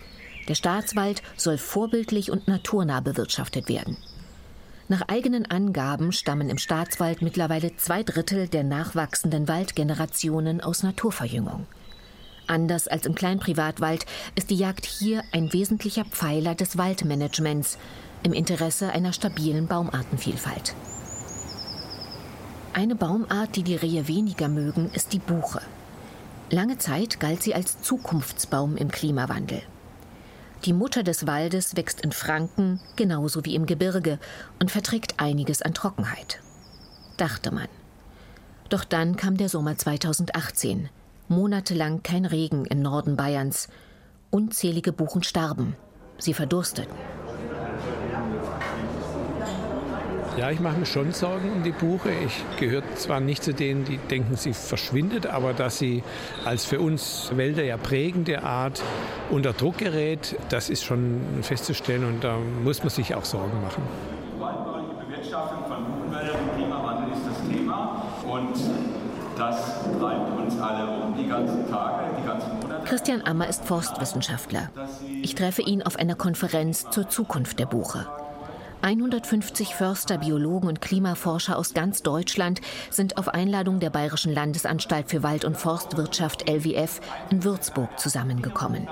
Der 0.50 0.56
Staatswald 0.56 1.24
soll 1.38 1.58
vorbildlich 1.58 2.30
und 2.32 2.48
naturnah 2.50 3.00
bewirtschaftet 3.00 3.70
werden. 3.70 3.98
Nach 4.90 5.04
eigenen 5.08 5.50
Angaben 5.50 6.12
stammen 6.12 6.50
im 6.50 6.58
Staatswald 6.58 7.22
mittlerweile 7.22 7.76
zwei 7.78 8.04
Drittel 8.04 8.50
der 8.50 8.64
nachwachsenden 8.64 9.48
Waldgenerationen 9.48 10.60
aus 10.60 10.84
Naturverjüngung. 10.84 11.66
Anders 12.48 12.88
als 12.88 13.06
im 13.06 13.16
Kleinprivatwald 13.16 14.06
ist 14.36 14.50
die 14.50 14.58
Jagd 14.58 14.86
hier 14.86 15.24
ein 15.32 15.54
wesentlicher 15.54 16.06
Pfeiler 16.06 16.56
des 16.56 16.78
Waldmanagements 16.78 17.78
im 18.24 18.34
Interesse 18.34 18.92
einer 18.92 19.14
stabilen 19.14 19.68
Baumartenvielfalt. 19.68 20.76
Eine 22.74 22.96
Baumart, 22.96 23.56
die 23.56 23.64
die 23.64 23.76
Rehe 23.76 24.08
weniger 24.08 24.50
mögen, 24.50 24.90
ist 24.94 25.14
die 25.14 25.20
Buche. 25.20 25.62
Lange 26.50 26.78
Zeit 26.78 27.20
galt 27.20 27.44
sie 27.44 27.56
als 27.56 27.82
Zukunftsbaum 27.82 28.78
im 28.78 28.90
Klimawandel. 28.90 29.62
Die 30.66 30.74
Mutter 30.74 31.04
des 31.04 31.28
Waldes 31.28 31.76
wächst 31.76 32.02
in 32.02 32.12
Franken 32.12 32.80
genauso 32.96 33.44
wie 33.46 33.56
im 33.56 33.66
Gebirge 33.66 34.18
und 34.60 34.72
verträgt 34.72 35.20
einiges 35.20 35.62
an 35.62 35.74
Trockenheit. 35.74 36.40
Dachte 37.18 37.54
man. 37.54 37.68
Doch 38.70 38.86
dann 38.86 39.18
kam 39.18 39.38
der 39.38 39.50
Sommer 39.50 39.78
2018. 39.78 40.90
Monatelang 41.28 42.04
kein 42.04 42.26
Regen 42.26 42.66
im 42.66 42.82
Norden 42.82 43.16
Bayerns. 43.16 43.70
Unzählige 44.30 44.92
Buchen 44.92 45.24
starben. 45.24 45.76
Sie 46.18 46.34
verdursteten. 46.34 46.94
Ja, 50.38 50.50
ich 50.50 50.60
mache 50.60 50.78
mir 50.78 50.86
schon 50.86 51.12
Sorgen 51.12 51.52
um 51.52 51.64
die 51.64 51.72
Buche. 51.72 52.10
Ich 52.26 52.44
gehöre 52.60 52.84
zwar 52.96 53.20
nicht 53.20 53.44
zu 53.44 53.54
denen, 53.54 53.86
die 53.86 53.98
denken, 53.98 54.36
sie 54.36 54.54
verschwindet, 54.54 55.28
aber 55.28 55.54
dass 55.54 55.78
sie 55.78 56.04
als 56.44 56.66
für 56.66 56.80
uns 56.80 57.32
Wälder 57.36 57.64
ja 57.64 57.78
prägende 57.78 58.44
Art 58.44 58.82
unter 59.30 59.54
Druck 59.54 59.78
gerät, 59.78 60.36
das 60.50 60.70
ist 60.72 60.84
schon 60.84 61.22
festzustellen 61.44 62.04
und 62.06 62.24
da 62.24 62.38
muss 62.64 62.80
man 62.80 62.90
sich 62.90 63.14
auch 63.14 63.26
Sorgen 63.26 63.62
machen. 63.62 63.84
Die 64.36 64.42
waldbauliche 64.42 64.94
Bewirtschaftung 65.06 65.66
von 65.68 65.86
Buchenwäldern 65.86 66.36
im 66.50 66.58
Klimawandel 66.58 67.14
ist 67.14 67.28
das 67.28 67.48
Thema 67.48 68.04
und 68.28 69.03
das 69.38 69.58
treibt 70.00 70.40
uns 70.40 70.60
alle 70.60 70.88
um 70.90 71.16
die 71.16 71.28
ganzen 71.28 71.70
Tage, 71.70 72.06
die 72.20 72.26
ganzen 72.26 72.60
Monate. 72.60 72.84
Christian 72.86 73.22
Ammer 73.24 73.48
ist 73.48 73.66
Forstwissenschaftler. 73.66 74.70
Ich 75.22 75.36
treffe 75.36 75.62
ihn 75.62 75.84
auf 75.84 75.98
einer 75.98 76.16
Konferenz 76.16 76.90
zur 76.90 77.10
Zukunft 77.10 77.60
der 77.60 77.66
Buche. 77.66 78.08
150 78.84 79.76
Förster, 79.76 80.18
Biologen 80.18 80.68
und 80.68 80.82
Klimaforscher 80.82 81.58
aus 81.58 81.74
ganz 81.74 82.04
Deutschland 82.04 82.60
sind 82.90 83.18
auf 83.18 83.30
Einladung 83.30 83.80
der 83.80 83.90
Bayerischen 83.90 84.34
Landesanstalt 84.34 85.10
für 85.10 85.24
Wald- 85.24 85.46
und 85.46 85.56
Forstwirtschaft 85.56 86.50
LWF 86.50 87.00
in 87.30 87.46
Würzburg 87.46 87.98
zusammengekommen. 87.98 88.90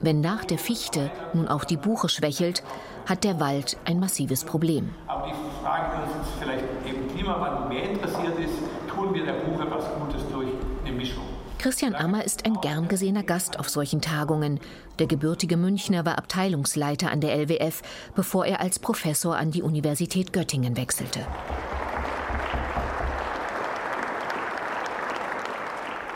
Wenn 0.00 0.22
nach 0.22 0.44
der 0.44 0.58
Fichte 0.58 1.10
nun 1.34 1.46
auch 1.46 1.64
die 1.64 1.76
Buche 1.76 2.08
schwächelt, 2.08 2.64
hat 3.06 3.22
der 3.22 3.38
Wald 3.38 3.76
ein 3.84 4.00
massives 4.00 4.44
Problem. 4.44 4.90
Aber 5.06 5.26
die 5.26 5.62
Frage, 5.62 5.90
die 5.94 6.18
uns 6.18 6.28
vielleicht 6.40 6.64
im 6.86 7.14
Klimawandel 7.14 7.68
mehr 7.68 7.90
interessiert 7.90 8.38
ist, 8.38 8.54
tun 8.88 9.14
wir 9.14 9.24
der 9.24 9.34
Buche 9.34 9.70
was 9.70 9.84
Gutes 10.00 10.22
durch 10.32 10.48
eine 10.84 10.96
Mischung? 10.96 11.24
Christian 11.62 11.94
Ammer 11.94 12.24
ist 12.24 12.44
ein 12.44 12.60
gern 12.60 12.88
gesehener 12.88 13.22
Gast 13.22 13.60
auf 13.60 13.68
solchen 13.68 14.00
Tagungen. 14.00 14.58
Der 14.98 15.06
gebürtige 15.06 15.56
Münchner 15.56 16.04
war 16.04 16.18
Abteilungsleiter 16.18 17.08
an 17.12 17.20
der 17.20 17.36
LWF, 17.36 17.82
bevor 18.16 18.46
er 18.46 18.60
als 18.60 18.80
Professor 18.80 19.36
an 19.36 19.52
die 19.52 19.62
Universität 19.62 20.32
Göttingen 20.32 20.76
wechselte. 20.76 21.20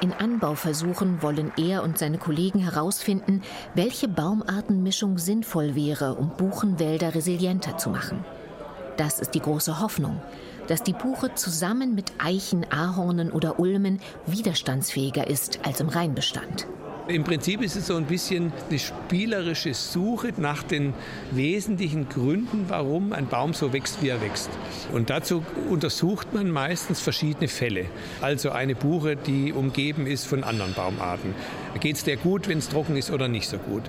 In 0.01 0.13
Anbauversuchen 0.13 1.23
wollen 1.23 1.53
er 1.57 1.85
und 1.85 1.97
seine 1.97 2.19
Kollegen 2.19 2.59
herausfinden, 2.59 3.43
welche 3.73 4.09
Baumartenmischung 4.09 5.17
sinnvoll 5.17 5.77
wäre, 5.77 6.15
um 6.15 6.31
Buchenwälder 6.37 7.15
resilienter 7.15 7.79
zu 7.79 7.91
machen. 7.91 8.25
Das 8.97 9.21
ist 9.21 9.35
die 9.35 9.41
große 9.41 9.81
Hoffnung 9.81 10.21
dass 10.67 10.83
die 10.83 10.93
Buche 10.93 11.35
zusammen 11.35 11.95
mit 11.95 12.13
Eichen, 12.19 12.67
Ahornen 12.73 13.31
oder 13.31 13.59
Ulmen 13.61 14.01
widerstandsfähiger 14.27 15.27
ist 15.27 15.61
als 15.65 15.81
im 15.81 15.89
Rheinbestand. 15.89 16.67
Im 17.09 17.23
Prinzip 17.23 17.63
ist 17.63 17.77
es 17.77 17.87
so 17.87 17.95
ein 17.95 18.07
bisschen 18.07 18.53
eine 18.69 18.81
spielerische 18.81 19.75
Suche 19.75 20.33
nach 20.39 20.65
den 20.65 20.93
wesentlichen 21.31 22.09
Gründen, 22.09 22.65
warum 22.67 23.13
ein 23.13 23.29
Baum 23.29 23.55
so 23.55 23.73
wächst, 23.73 24.03
wie 24.03 24.09
er 24.09 24.21
wächst. 24.21 24.51
Und 24.93 25.09
dazu 25.09 25.45
untersucht 25.71 26.35
man 26.35 26.51
meistens 26.51 26.99
verschiedene 26.99 27.47
Fälle. 27.47 27.85
Also 28.23 28.51
eine 28.51 28.75
Buche, 28.75 29.15
die 29.15 29.53
umgeben 29.53 30.09
ist 30.09 30.27
von 30.27 30.43
anderen 30.43 30.75
Baumarten. 30.75 31.33
Geht 31.79 31.95
es 31.95 32.03
der 32.03 32.17
gut, 32.17 32.49
wenn 32.49 32.59
es 32.59 32.71
trocken 32.71 32.97
ist 32.97 33.13
oder 33.13 33.29
nicht 33.29 33.49
so 33.49 33.59
gut? 33.59 33.85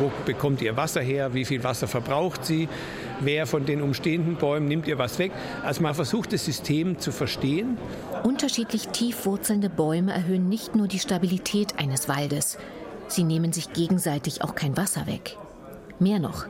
Wo 0.00 0.10
bekommt 0.24 0.60
ihr 0.60 0.76
Wasser 0.76 1.00
her? 1.00 1.34
Wie 1.34 1.44
viel 1.44 1.62
Wasser 1.62 1.86
verbraucht 1.86 2.44
sie? 2.44 2.68
Wer 3.20 3.46
von 3.46 3.66
den 3.66 3.82
umstehenden 3.82 4.36
Bäumen 4.36 4.68
nimmt 4.68 4.86
ihr 4.86 4.98
was 4.98 5.18
weg? 5.18 5.32
Also 5.64 5.82
man 5.82 5.94
versucht 5.94 6.32
das 6.32 6.44
System 6.44 6.98
zu 6.98 7.10
verstehen. 7.10 7.76
Unterschiedlich 8.22 8.88
tief 8.88 9.26
wurzelnde 9.26 9.68
Bäume 9.68 10.12
erhöhen 10.12 10.48
nicht 10.48 10.74
nur 10.74 10.88
die 10.88 10.98
Stabilität 10.98 11.78
eines 11.78 12.08
Waldes, 12.08 12.58
sie 13.08 13.24
nehmen 13.24 13.52
sich 13.52 13.72
gegenseitig 13.72 14.42
auch 14.42 14.54
kein 14.54 14.76
Wasser 14.76 15.06
weg. 15.06 15.36
Mehr 15.98 16.20
noch, 16.20 16.46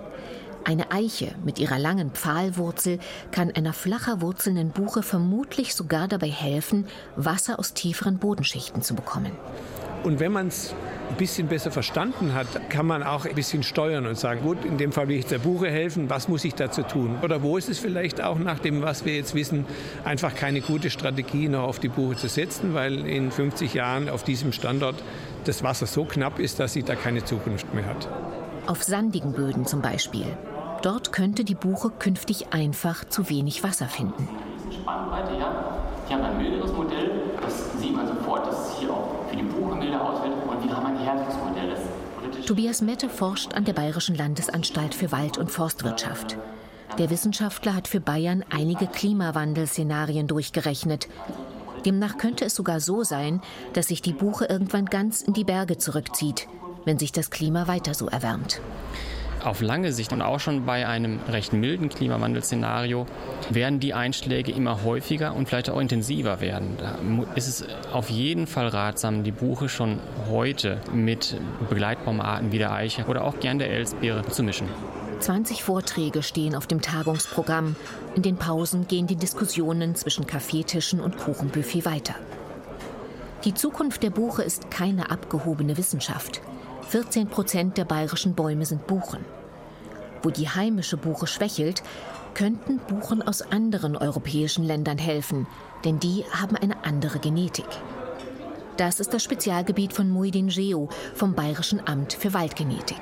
eine 0.65 0.91
Eiche 0.91 1.35
mit 1.45 1.59
ihrer 1.59 1.79
langen 1.79 2.11
Pfahlwurzel 2.11 2.99
kann 3.31 3.51
einer 3.51 3.73
flacher 3.73 4.21
wurzelnden 4.21 4.71
Buche 4.71 5.03
vermutlich 5.03 5.75
sogar 5.75 6.09
dabei 6.09 6.29
helfen, 6.29 6.87
Wasser 7.17 7.59
aus 7.59 7.73
tieferen 7.73 8.19
Bodenschichten 8.19 8.83
zu 8.83 8.95
bekommen. 8.95 9.33
Und 10.05 10.21
wenn 10.21 10.33
man 10.33 10.49
es 10.49 10.75
ein 11.11 11.17
bisschen 11.17 11.49
besser 11.49 11.71
verstanden 11.71 12.35
hat, 12.35 12.71
kann 12.71 12.87
man 12.87 13.03
auch 13.03 13.25
ein 13.25 13.35
bisschen 13.35 13.63
steuern 13.63 14.07
und 14.07 14.19
sagen, 14.19 14.43
gut, 14.43 14.65
in 14.65 14.79
dem 14.79 14.93
Fall 14.93 15.09
will 15.09 15.19
ich 15.19 15.27
der 15.27 15.39
Buche 15.39 15.71
helfen, 15.71 16.11
was 16.11 16.29
muss 16.29 16.45
ich 16.45 16.55
dazu 16.55 16.83
tun? 16.83 17.17
Oder 17.23 17.43
wo 17.43 17.57
ist 17.57 17.69
es 17.69 17.79
vielleicht 17.79 18.23
auch 18.23 18.39
nach 18.39 18.59
dem, 18.59 18.83
was 18.83 19.05
wir 19.05 19.15
jetzt 19.15 19.35
wissen, 19.35 19.65
einfach 20.05 20.35
keine 20.35 20.61
gute 20.61 20.91
Strategie, 20.91 21.49
noch 21.49 21.65
auf 21.65 21.79
die 21.79 21.89
Buche 21.89 22.17
zu 22.17 22.29
setzen, 22.29 22.75
weil 22.75 23.07
in 23.07 23.31
50 23.31 23.75
Jahren 23.75 24.09
auf 24.09 24.23
diesem 24.23 24.53
Standort 24.53 24.97
das 25.45 25.63
Wasser 25.63 25.87
so 25.87 26.05
knapp 26.05 26.39
ist, 26.39 26.61
dass 26.61 26.73
sie 26.73 26.83
da 26.83 26.95
keine 26.95 27.25
Zukunft 27.25 27.73
mehr 27.75 27.87
hat. 27.87 28.09
Auf 28.67 28.83
sandigen 28.83 29.33
Böden 29.33 29.65
zum 29.65 29.81
Beispiel. 29.81 30.27
Dort 30.83 31.13
könnte 31.13 31.45
die 31.45 31.55
Buche 31.55 31.91
künftig 31.91 32.53
einfach 32.53 33.05
zu 33.05 33.29
wenig 33.31 33.65
Wasser 33.65 33.87
finden. 33.87 34.29
Spannbreite, 34.71 35.35
ja. 35.39 35.88
Die 36.09 36.15
haben 36.15 36.23
ein 36.23 36.39
milderes 36.39 36.73
Modell. 36.73 37.11
Das 37.41 37.81
sieht 37.81 37.95
man 37.95 38.07
sofort, 38.07 38.47
dass 38.47 38.71
es 38.71 38.79
hier 38.79 38.91
auch 38.91 39.27
für 39.29 39.37
die 39.37 39.43
Buche 39.43 39.77
milder 39.77 40.03
ausfällt. 40.03 40.33
Und 40.33 40.65
wir 40.65 40.75
haben 40.75 40.87
ein 40.87 40.99
härteres 40.99 41.35
Modell. 41.37 41.77
Tobias 42.47 42.81
Mette 42.81 43.09
forscht 43.09 43.55
an 43.55 43.65
der 43.65 43.75
Bayerischen 43.75 44.15
Landesanstalt 44.15 44.95
für 44.95 45.13
Wald- 45.13 45.37
und 45.37 45.51
Forstwirtschaft. 45.51 46.39
Der 46.97 47.11
Wissenschaftler 47.11 47.75
hat 47.75 47.89
für 47.89 48.01
Bayern 48.01 48.43
einige 48.49 48.87
Klimawandelszenarien 48.87 50.27
durchgerechnet. 50.27 51.09
Demnach 51.85 52.17
könnte 52.17 52.47
es 52.47 52.55
sogar 52.55 52.81
so 52.81 53.05
sein, 53.05 53.43
dass 53.75 53.89
sich 53.89 54.01
die 54.01 54.15
Buche 54.15 54.47
irgendwann 54.47 54.87
ganz 54.87 55.21
in 55.23 55.35
die 55.35 55.45
Berge 55.45 55.77
zurückzieht, 55.77 56.49
wenn 56.87 56.99
sich 56.99 57.13
das 57.13 57.31
Klima 57.31 57.69
weiter 57.69 57.93
so 57.93 58.07
erwärmt 58.07 58.61
auf 59.45 59.61
lange 59.61 59.93
Sicht 59.93 60.13
und 60.13 60.23
auch 60.23 60.41
schon 60.41 60.67
bei 60.67 60.87
einem 60.87 61.21
recht 61.29 61.53
milden 61.53 61.89
Klimawandelszenario 61.89 63.07
werden 63.51 63.81
die 63.81 63.95
Einschläge 63.95 64.53
immer 64.53 64.85
häufiger 64.85 65.35
und 65.35 65.49
vielleicht 65.49 65.71
auch 65.71 65.81
intensiver 65.81 66.41
werden. 66.41 66.77
Da 66.79 66.99
ist 67.35 67.49
es 67.49 67.65
auf 67.93 68.11
jeden 68.11 68.47
Fall 68.47 68.69
ratsam, 68.69 69.25
die 69.25 69.33
Buche 69.33 69.69
schon 69.69 69.99
heute 70.29 70.81
mit 70.93 71.37
Begleitbaumarten 71.69 72.53
wie 72.53 72.59
der 72.59 72.73
Eiche 72.73 73.05
oder 73.05 73.25
auch 73.25 73.41
gern 73.41 73.59
der 73.59 73.71
Elsbeere 73.71 74.27
zu 74.27 74.43
mischen. 74.43 74.69
20 75.21 75.65
Vorträge 75.65 76.23
stehen 76.23 76.55
auf 76.55 76.67
dem 76.67 76.81
Tagungsprogramm. 76.81 77.75
In 78.15 78.23
den 78.23 78.37
Pausen 78.37 78.87
gehen 78.87 79.07
die 79.07 79.17
Diskussionen 79.17 79.95
zwischen 79.97 80.27
Kaffeetischen 80.27 81.01
und 81.01 81.19
Kuchenbuffet 81.19 81.85
weiter. 81.85 82.15
Die 83.45 83.55
Zukunft 83.55 84.03
der 84.03 84.11
Buche 84.11 84.43
ist 84.43 84.71
keine 84.71 85.11
abgehobene 85.11 85.77
Wissenschaft. 85.77 86.41
14 86.89 87.29
Prozent 87.29 87.77
der 87.77 87.85
bayerischen 87.85 88.35
Bäume 88.35 88.65
sind 88.65 88.87
Buchen. 88.87 89.23
Wo 90.23 90.31
die 90.31 90.49
heimische 90.49 90.97
Buche 90.97 91.27
schwächelt, 91.27 91.83
könnten 92.33 92.79
Buchen 92.79 93.21
aus 93.21 93.43
anderen 93.43 93.95
europäischen 93.95 94.65
Ländern 94.65 94.97
helfen, 94.97 95.47
denn 95.85 96.01
die 96.01 96.25
haben 96.33 96.57
eine 96.57 96.85
andere 96.85 97.19
Genetik. 97.19 97.67
Das 98.79 99.01
ist 99.01 99.13
das 99.13 99.23
Spezialgebiet 99.23 99.93
von 99.93 100.09
Muidin 100.09 100.49
Geo 100.49 100.89
vom 101.15 101.35
Bayerischen 101.35 101.87
Amt 101.87 102.15
für 102.15 102.33
Waldgenetik. 102.33 103.01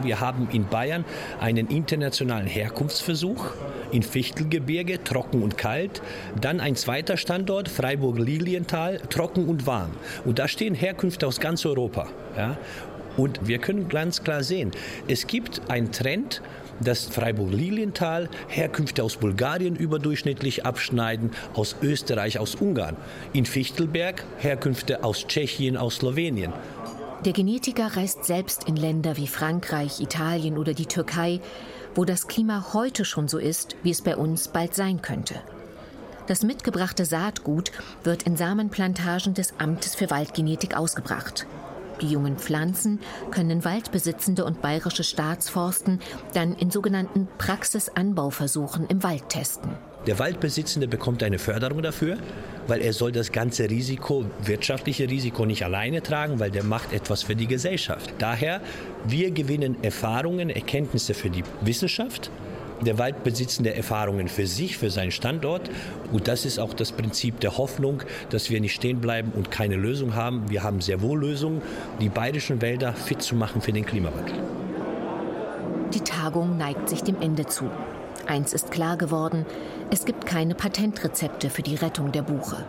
Wir 0.00 0.20
haben 0.20 0.48
in 0.50 0.66
Bayern 0.66 1.04
einen 1.40 1.68
internationalen 1.68 2.46
Herkunftsversuch 2.46 3.52
in 3.92 4.02
Fichtelgebirge, 4.02 5.04
trocken 5.04 5.42
und 5.42 5.58
kalt. 5.58 6.02
Dann 6.40 6.60
ein 6.60 6.76
zweiter 6.76 7.16
Standort, 7.16 7.68
Freiburg-Lilienthal, 7.68 8.98
trocken 9.10 9.46
und 9.46 9.66
warm. 9.66 9.90
Und 10.24 10.38
da 10.38 10.48
stehen 10.48 10.74
Herkünfte 10.74 11.26
aus 11.26 11.40
ganz 11.40 11.64
Europa. 11.66 12.08
Ja? 12.36 12.56
Und 13.16 13.46
wir 13.46 13.58
können 13.58 13.88
ganz 13.88 14.22
klar 14.22 14.42
sehen, 14.42 14.70
es 15.08 15.26
gibt 15.26 15.70
einen 15.70 15.92
Trend, 15.92 16.42
dass 16.80 17.04
Freiburg-Lilienthal 17.06 18.28
Herkünfte 18.48 19.02
aus 19.02 19.16
Bulgarien 19.16 19.76
überdurchschnittlich 19.76 20.66
abschneiden, 20.66 21.30
aus 21.54 21.76
Österreich, 21.82 22.38
aus 22.38 22.54
Ungarn. 22.54 22.96
In 23.32 23.46
Fichtelberg 23.46 24.24
Herkünfte 24.38 25.04
aus 25.04 25.26
Tschechien, 25.26 25.76
aus 25.76 25.96
Slowenien. 25.96 26.52
Der 27.24 27.32
Genetiker 27.32 27.96
reist 27.96 28.24
selbst 28.24 28.64
in 28.68 28.74
Länder 28.74 29.16
wie 29.16 29.28
Frankreich, 29.28 30.00
Italien 30.00 30.58
oder 30.58 30.74
die 30.74 30.86
Türkei, 30.86 31.40
wo 31.94 32.04
das 32.04 32.26
Klima 32.26 32.72
heute 32.72 33.04
schon 33.04 33.28
so 33.28 33.38
ist, 33.38 33.76
wie 33.82 33.90
es 33.90 34.02
bei 34.02 34.16
uns 34.16 34.48
bald 34.48 34.74
sein 34.74 35.02
könnte. 35.02 35.36
Das 36.26 36.42
mitgebrachte 36.42 37.04
Saatgut 37.04 37.70
wird 38.02 38.24
in 38.24 38.36
Samenplantagen 38.36 39.34
des 39.34 39.54
Amtes 39.58 39.94
für 39.94 40.10
Waldgenetik 40.10 40.76
ausgebracht. 40.76 41.46
Die 42.00 42.08
jungen 42.08 42.36
Pflanzen 42.36 43.00
können 43.30 43.64
Waldbesitzende 43.64 44.44
und 44.44 44.62
bayerische 44.62 45.04
Staatsforsten 45.04 46.00
dann 46.34 46.54
in 46.54 46.70
sogenannten 46.70 47.28
Praxisanbauversuchen 47.38 48.86
im 48.88 49.02
Wald 49.02 49.28
testen. 49.28 49.70
Der 50.06 50.18
Waldbesitzende 50.18 50.88
bekommt 50.88 51.22
eine 51.22 51.38
Förderung 51.38 51.80
dafür, 51.80 52.16
weil 52.66 52.80
er 52.80 52.92
soll 52.92 53.12
das 53.12 53.30
ganze 53.30 53.70
Risiko, 53.70 54.24
wirtschaftliche 54.44 55.08
Risiko 55.08 55.46
nicht 55.46 55.64
alleine 55.64 56.02
tragen, 56.02 56.40
weil 56.40 56.50
der 56.50 56.64
macht 56.64 56.92
etwas 56.92 57.22
für 57.22 57.36
die 57.36 57.46
Gesellschaft. 57.46 58.12
Daher, 58.18 58.60
wir 59.04 59.30
gewinnen 59.30 59.82
Erfahrungen, 59.84 60.50
Erkenntnisse 60.50 61.14
für 61.14 61.30
die 61.30 61.44
Wissenschaft, 61.60 62.30
der 62.84 62.98
Waldbesitzende 62.98 63.74
Erfahrungen 63.74 64.28
für 64.28 64.46
sich, 64.46 64.76
für 64.76 64.90
seinen 64.90 65.10
Standort. 65.10 65.70
Und 66.12 66.28
das 66.28 66.44
ist 66.44 66.58
auch 66.58 66.74
das 66.74 66.92
Prinzip 66.92 67.40
der 67.40 67.56
Hoffnung, 67.58 68.02
dass 68.30 68.50
wir 68.50 68.60
nicht 68.60 68.74
stehen 68.74 69.00
bleiben 69.00 69.32
und 69.34 69.50
keine 69.50 69.76
Lösung 69.76 70.14
haben. 70.14 70.48
Wir 70.50 70.62
haben 70.62 70.80
sehr 70.80 71.00
wohl 71.00 71.20
Lösungen, 71.20 71.62
die 72.00 72.08
bayerischen 72.08 72.60
Wälder 72.60 72.92
fit 72.92 73.22
zu 73.22 73.34
machen 73.34 73.60
für 73.60 73.72
den 73.72 73.86
Klimawandel. 73.86 74.34
Die 75.94 76.00
Tagung 76.00 76.56
neigt 76.56 76.88
sich 76.88 77.02
dem 77.02 77.20
Ende 77.20 77.46
zu. 77.46 77.70
Eins 78.26 78.52
ist 78.52 78.70
klar 78.70 78.96
geworden, 78.96 79.44
es 79.90 80.04
gibt 80.04 80.26
keine 80.26 80.54
Patentrezepte 80.54 81.50
für 81.50 81.62
die 81.62 81.74
Rettung 81.74 82.12
der 82.12 82.22
Buche. 82.22 82.64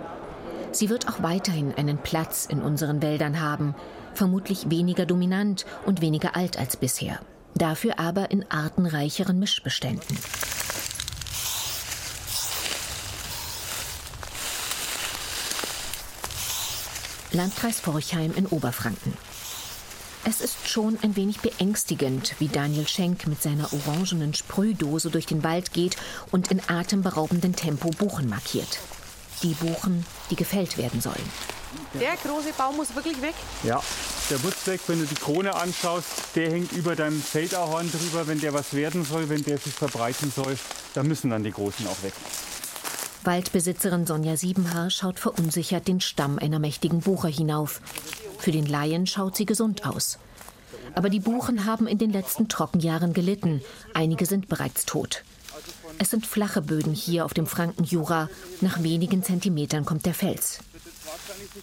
Sie 0.72 0.90
wird 0.90 1.08
auch 1.08 1.22
weiterhin 1.22 1.74
einen 1.76 2.00
Platz 2.00 2.48
in 2.50 2.62
unseren 2.62 3.02
Wäldern 3.02 3.40
haben, 3.40 3.76
vermutlich 4.14 4.70
weniger 4.70 5.06
dominant 5.06 5.66
und 5.86 6.02
weniger 6.02 6.36
alt 6.36 6.58
als 6.58 6.76
bisher. 6.76 7.20
Dafür 7.56 8.00
aber 8.00 8.32
in 8.32 8.50
artenreicheren 8.50 9.40
Mischbeständen. 9.40 10.18
Landkreis 17.32 17.80
Forchheim 17.80 18.34
in 18.36 18.46
Oberfranken. 18.46 19.14
Es 20.26 20.40
ist 20.40 20.70
schon 20.70 20.98
ein 21.02 21.16
wenig 21.16 21.40
beängstigend, 21.40 22.36
wie 22.40 22.48
Daniel 22.48 22.88
Schenk 22.88 23.28
mit 23.28 23.42
seiner 23.42 23.74
orangenen 23.74 24.34
Sprühdose 24.34 25.10
durch 25.10 25.26
den 25.26 25.44
Wald 25.44 25.74
geht 25.74 25.98
und 26.32 26.50
in 26.50 26.62
atemberaubendem 26.68 27.56
Tempo 27.56 27.90
Buchen 27.90 28.30
markiert. 28.30 28.80
Die 29.42 29.54
Buchen, 29.56 30.06
die 30.30 30.36
gefällt 30.36 30.78
werden 30.78 31.02
sollen. 31.02 31.30
Der 32.00 32.16
große 32.16 32.54
Baum 32.58 32.78
muss 32.78 32.96
wirklich 32.96 33.22
weg? 33.22 33.36
Ja, 33.64 33.82
der 34.30 34.40
muss 34.40 34.66
weg. 34.66 34.82
Wenn 34.88 35.00
du 35.00 35.06
die 35.06 35.16
Krone 35.16 35.56
anschaust, 35.56 36.08
der 36.36 36.52
hängt 36.52 36.72
über 36.74 36.96
deinem 36.96 37.22
Feldahorn 37.22 37.92
drüber. 37.92 38.28
Wenn 38.28 38.40
der 38.40 38.54
was 38.54 38.74
werden 38.74 39.06
soll, 39.06 39.30
wenn 39.30 39.44
der 39.44 39.58
sich 39.58 39.74
verbreiten 39.74 40.32
soll, 40.36 40.58
dann 40.94 41.08
müssen 41.08 41.30
dann 41.30 41.44
die 41.44 41.52
Großen 41.52 41.86
auch 41.88 42.04
weg. 42.04 42.14
Waldbesitzerin 43.24 44.06
Sonja 44.06 44.36
Siebenhaar 44.36 44.90
schaut 44.90 45.20
verunsichert 45.20 45.88
den 45.88 46.02
Stamm 46.02 46.40
einer 46.40 46.60
mächtigen 46.60 47.00
Buche 47.00 47.30
hinauf. 47.30 47.82
Für 48.38 48.52
den 48.52 48.66
Laien 48.66 49.08
schaut 49.08 49.38
sie 49.38 49.46
gesund 49.46 49.86
aus. 49.86 50.20
Aber 50.96 51.10
die 51.10 51.22
Buchen 51.22 51.66
haben 51.66 51.88
in 51.88 51.98
den 51.98 52.12
letzten 52.12 52.50
Trockenjahren 52.50 53.14
gelitten. 53.14 53.62
Einige 53.94 54.26
sind 54.26 54.50
bereits 54.50 54.86
tot. 54.86 55.24
Es 56.00 56.10
sind 56.10 56.26
flache 56.26 56.62
Böden 56.62 56.94
hier 56.94 57.24
auf 57.24 57.34
dem 57.34 57.48
Frankenjura. 57.48 58.30
Nach 58.62 58.84
wenigen 58.84 59.24
Zentimetern 59.24 59.86
kommt 59.86 60.06
der 60.06 60.14
Fels. 60.14 60.60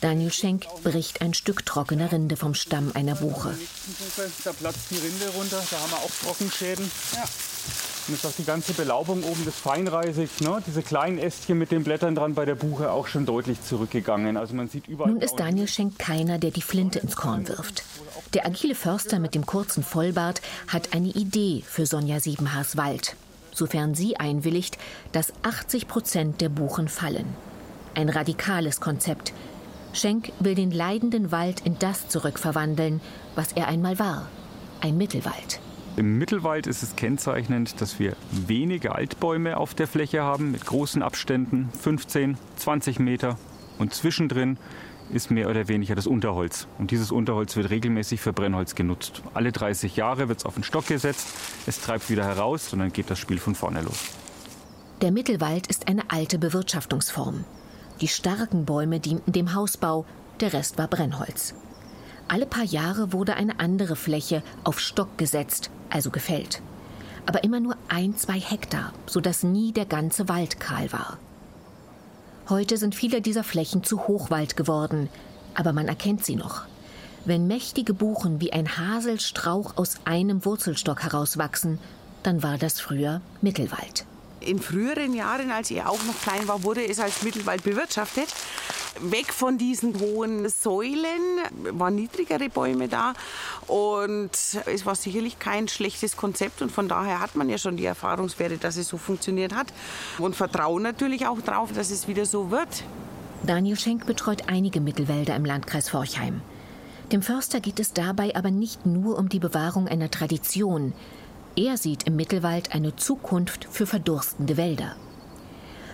Daniel 0.00 0.33
Schenk 0.33 0.66
bricht 0.83 1.21
ein 1.23 1.35
Stück 1.35 1.66
trockene 1.66 2.11
Rinde 2.11 2.37
vom 2.37 2.54
Stamm 2.54 2.92
einer 2.95 3.14
Buche. 3.14 3.54
Da 4.45 4.52
platzt 4.52 4.90
die 4.90 4.97
Rinde 4.97 5.28
runter, 5.37 5.62
da 5.71 5.78
haben 5.78 5.90
wir 5.90 5.99
auch 5.99 6.11
Trockenschäden. 6.25 6.90
Ja. 7.14 7.25
Und 8.09 8.14
ist 8.14 8.26
auch 8.26 8.33
die 8.37 8.45
ganze 8.45 8.73
Belaubung 8.73 9.23
oben 9.23 9.45
des 9.45 9.57
Feinreisig, 9.57 10.40
ne? 10.40 10.62
diese 10.66 10.83
kleinen 10.83 11.19
Ästchen 11.19 11.59
mit 11.59 11.71
den 11.71 11.85
Blättern 11.85 12.14
dran 12.14 12.35
bei 12.35 12.45
der 12.45 12.54
Buche 12.54 12.90
auch 12.90 13.07
schon 13.07 13.26
deutlich 13.26 13.62
zurückgegangen. 13.62 14.37
Also 14.37 14.54
man 14.54 14.68
sieht 14.68 14.88
überall 14.88 15.12
Nun 15.12 15.20
ist 15.20 15.37
Daniel 15.37 15.68
Schenk 15.68 15.98
keiner, 15.98 16.38
der 16.38 16.51
die 16.51 16.62
Flinte 16.62 16.98
ins 16.98 17.14
Korn 17.14 17.46
wirft. 17.48 17.85
Der 18.35 18.46
agile 18.46 18.75
Förster 18.75 19.18
mit 19.18 19.35
dem 19.35 19.46
kurzen 19.46 19.85
Vollbart 19.85 20.40
hat 20.66 20.94
eine 20.94 21.09
Idee 21.09 21.62
für 21.66 21.87
Sonja 21.87 22.20
Siebenhaars 22.20 22.77
Wald. 22.77 23.16
Sofern 23.53 23.94
sie 23.94 24.16
einwilligt, 24.16 24.79
dass 25.12 25.33
80 25.42 25.87
Prozent 25.87 26.40
der 26.40 26.48
Buchen 26.48 26.88
fallen. 26.88 27.35
Ein 27.94 28.09
radikales 28.09 28.81
Konzept. 28.81 29.33
Schenk 29.92 30.33
will 30.38 30.55
den 30.55 30.70
leidenden 30.70 31.33
Wald 31.33 31.61
in 31.64 31.76
das 31.79 32.09
zurückverwandeln, 32.09 33.00
was 33.35 33.53
er 33.53 33.66
einmal 33.66 33.98
war. 33.98 34.29
Ein 34.81 34.96
Mittelwald. 34.96 35.61
Im 35.96 36.16
Mittelwald 36.18 36.68
ist 36.68 36.85
es 36.85 36.94
kennzeichnend, 36.94 37.81
dass 37.81 37.98
wir 37.98 38.14
wenige 38.31 38.94
Altbäume 38.94 39.57
auf 39.57 39.74
der 39.74 39.88
Fläche 39.88 40.22
haben 40.22 40.53
mit 40.53 40.64
großen 40.64 41.03
Abständen, 41.03 41.68
15, 41.81 42.38
20 42.57 43.00
Meter. 43.00 43.37
Und 43.79 43.92
zwischendrin 43.92 44.57
ist 45.12 45.33
mehr 45.33 45.50
oder 45.50 45.66
weniger 45.66 45.96
das 45.96 46.07
Unterholz. 46.07 46.68
Und 46.79 46.92
dieses 46.92 47.11
Unterholz 47.11 47.57
wird 47.57 47.70
regelmäßig 47.70 48.20
für 48.20 48.33
Brennholz 48.33 48.76
genutzt. 48.76 49.22
Alle 49.35 49.50
30 49.50 49.96
Jahre 49.96 50.29
wird 50.29 50.38
es 50.38 50.46
auf 50.46 50.55
den 50.55 50.62
Stock 50.62 50.87
gesetzt, 50.87 51.26
es 51.66 51.81
treibt 51.81 52.09
wieder 52.09 52.24
heraus 52.24 52.72
und 52.72 52.79
dann 52.79 52.92
geht 52.92 53.11
das 53.11 53.18
Spiel 53.18 53.38
von 53.38 53.57
vorne 53.57 53.83
los. 53.83 54.12
Der 55.03 55.11
Mittelwald 55.11 55.66
ist 55.66 55.88
eine 55.88 56.11
alte 56.11 56.38
Bewirtschaftungsform. 56.38 57.44
Die 58.01 58.09
starken 58.09 58.65
Bäume 58.65 58.99
dienten 58.99 59.33
dem 59.33 59.55
Hausbau, 59.55 60.07
der 60.41 60.55
Rest 60.55 60.79
war 60.79 60.89
Brennholz. 60.89 61.55
Alle 62.29 62.47
paar 62.47 62.65
Jahre 62.65 63.13
wurde 63.13 63.35
eine 63.35 63.61
andere 63.61 63.95
Fläche 63.95 64.43
auf 64.65 64.81
Stock 64.81 65.19
gesetzt, 65.19 65.71
also 65.91 66.11
gefällt. 66.11 66.63
Aber 67.27 67.45
immer 67.45 67.61
nur 67.61 67.77
ein, 67.89 68.17
zwei 68.17 68.41
Hektar, 68.41 68.95
sodass 69.07 69.43
nie 69.43 69.73
der 69.73 69.85
ganze 69.85 70.29
Wald 70.29 70.61
kahl 70.61 70.91
war. 70.93 71.19
Heute 72.49 72.79
sind 72.79 72.95
viele 72.95 73.21
dieser 73.21 73.45
Flächen 73.45 73.85
zu 73.85 74.09
Hochwald 74.09 74.57
geworden, 74.57 75.11
aber 75.55 75.73
man 75.73 75.87
erkennt 75.87 76.25
sie 76.25 76.37
noch. 76.37 76.63
Wenn 77.27 77.47
mächtige 77.47 77.93
Buchen 77.93 78.41
wie 78.41 78.53
ein 78.53 78.79
Haselstrauch 78.79 79.77
aus 79.77 79.97
einem 80.07 80.47
Wurzelstock 80.47 81.03
herauswachsen, 81.03 81.79
dann 82.23 82.43
war 82.43 82.57
das 82.57 82.81
früher 82.81 83.21
Mittelwald. 83.43 84.07
In 84.40 84.59
früheren 84.59 85.12
Jahren, 85.12 85.50
als 85.50 85.70
er 85.70 85.90
auch 85.90 86.03
noch 86.05 86.18
klein 86.22 86.48
war, 86.48 86.62
wurde 86.62 86.87
es 86.87 86.98
als 86.98 87.22
Mittelwald 87.22 87.62
bewirtschaftet. 87.62 88.29
Weg 89.00 89.33
von 89.33 89.59
diesen 89.59 89.98
hohen 90.00 90.48
Säulen 90.48 91.20
waren 91.72 91.94
niedrigere 91.94 92.48
Bäume 92.48 92.88
da 92.88 93.12
und 93.66 94.31
es 94.66 94.87
war 94.87 94.94
sicherlich 94.94 95.38
kein 95.38 95.68
schlechtes 95.68 96.16
Konzept 96.16 96.61
und 96.61 96.72
von 96.72 96.88
daher 96.88 97.20
hat 97.20 97.37
man 97.37 97.48
ja 97.48 97.57
schon 97.57 97.76
die 97.76 97.85
Erfahrungswerte, 97.85 98.59
dass 98.59 98.76
es 98.76 98.88
so 98.88 98.98
funktioniert 98.98 99.55
hat 99.55 99.68
und 100.18 100.35
vertrauen 100.35 100.83
natürlich 100.83 101.26
auch 101.26 101.40
darauf, 101.40 101.72
dass 101.72 101.90
es 101.90 102.09
wieder 102.09 102.26
so 102.26 102.50
wird. 102.50 102.85
Daniel 103.42 103.79
Schenk 103.79 104.07
betreut 104.07 104.48
einige 104.48 104.81
Mittelwälder 104.81 105.37
im 105.37 105.44
Landkreis 105.44 105.88
Forchheim. 105.88 106.42
Dem 107.12 107.22
Förster 107.22 107.61
geht 107.61 107.81
es 107.81 107.92
dabei 107.92 108.37
aber 108.37 108.50
nicht 108.50 108.87
nur 108.87 109.18
um 109.18 109.29
die 109.29 109.40
Bewahrung 109.40 109.88
einer 109.88 110.11
Tradition. 110.11 110.92
Er 111.57 111.77
sieht 111.77 112.05
im 112.05 112.17
Mittelwald 112.17 112.75
eine 112.75 112.95
Zukunft 112.97 113.67
für 113.71 113.87
verdurstende 113.87 114.57
Wälder. 114.57 114.95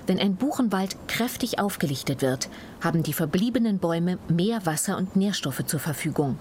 Wenn 0.07 0.21
ein 0.21 0.37
Buchenwald 0.37 0.97
kräftig 1.09 1.59
aufgelichtet 1.59 2.23
wird, 2.23 2.49
haben 2.81 3.03
die 3.03 3.13
verbliebenen 3.13 3.79
Bäume 3.79 4.19
mehr 4.29 4.65
Wasser 4.67 4.97
und 4.99 5.17
Nährstoffe 5.17 5.65
zur 5.67 5.81
Verfügung. 5.81 6.39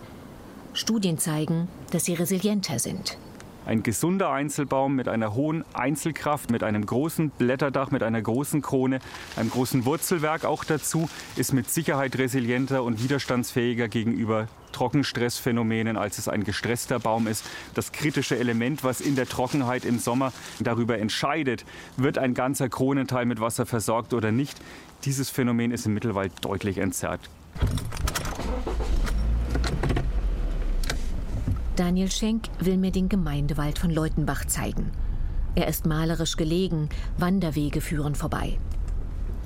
Studien 0.73 1.17
zeigen, 1.17 1.67
dass 1.91 2.05
sie 2.05 2.13
resilienter 2.13 2.77
sind. 2.79 3.17
Ein 3.65 3.81
gesunder 3.81 4.29
Einzelbaum 4.29 4.95
mit 4.95 5.07
einer 5.07 5.33
hohen 5.33 5.63
Einzelkraft, 5.73 6.51
mit 6.51 6.61
einem 6.61 6.85
großen 6.85 7.31
Blätterdach, 7.31 7.89
mit 7.89 8.03
einer 8.03 8.21
großen 8.21 8.61
Krone, 8.61 8.99
einem 9.37 9.49
großen 9.49 9.85
Wurzelwerk 9.85 10.45
auch 10.45 10.63
dazu, 10.63 11.09
ist 11.35 11.51
mit 11.51 11.71
Sicherheit 11.71 12.15
resilienter 12.19 12.83
und 12.83 13.01
widerstandsfähiger 13.01 13.87
gegenüber 13.87 14.47
Trockenstressphänomenen, 14.75 15.95
als 15.95 16.17
es 16.17 16.27
ein 16.27 16.43
gestresster 16.43 16.99
Baum 16.99 17.27
ist. 17.27 17.45
Das 17.73 17.93
kritische 17.93 18.37
Element, 18.37 18.83
was 18.83 18.99
in 18.99 19.15
der 19.15 19.25
Trockenheit 19.25 19.85
im 19.85 19.99
Sommer 19.99 20.33
darüber 20.59 20.99
entscheidet, 20.99 21.65
wird 21.95 22.17
ein 22.17 22.33
ganzer 22.33 22.67
Kronenteil 22.67 23.25
mit 23.25 23.39
Wasser 23.39 23.65
versorgt 23.65 24.13
oder 24.13 24.33
nicht. 24.33 24.57
Dieses 25.05 25.29
Phänomen 25.29 25.71
ist 25.71 25.85
im 25.85 25.93
Mittelwald 25.93 26.33
deutlich 26.41 26.77
entzerrt. 26.77 27.21
Daniel 31.77 32.11
Schenk 32.11 32.49
will 32.59 32.77
mir 32.77 32.91
den 32.91 33.07
Gemeindewald 33.07 33.79
von 33.79 33.89
Leutenbach 33.89 34.45
zeigen. 34.45 34.91
Er 35.55 35.67
ist 35.67 35.85
malerisch 35.85 36.35
gelegen, 36.35 36.89
Wanderwege 37.17 37.79
führen 37.79 38.15
vorbei. 38.15 38.59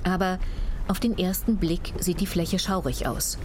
Aber 0.02 0.40
auf 0.88 0.98
den 0.98 1.18
ersten 1.18 1.56
Blick 1.56 1.92
sieht 2.00 2.20
die 2.20 2.26
Fläche 2.26 2.58
schaurig 2.58 3.06
aus. 3.06 3.38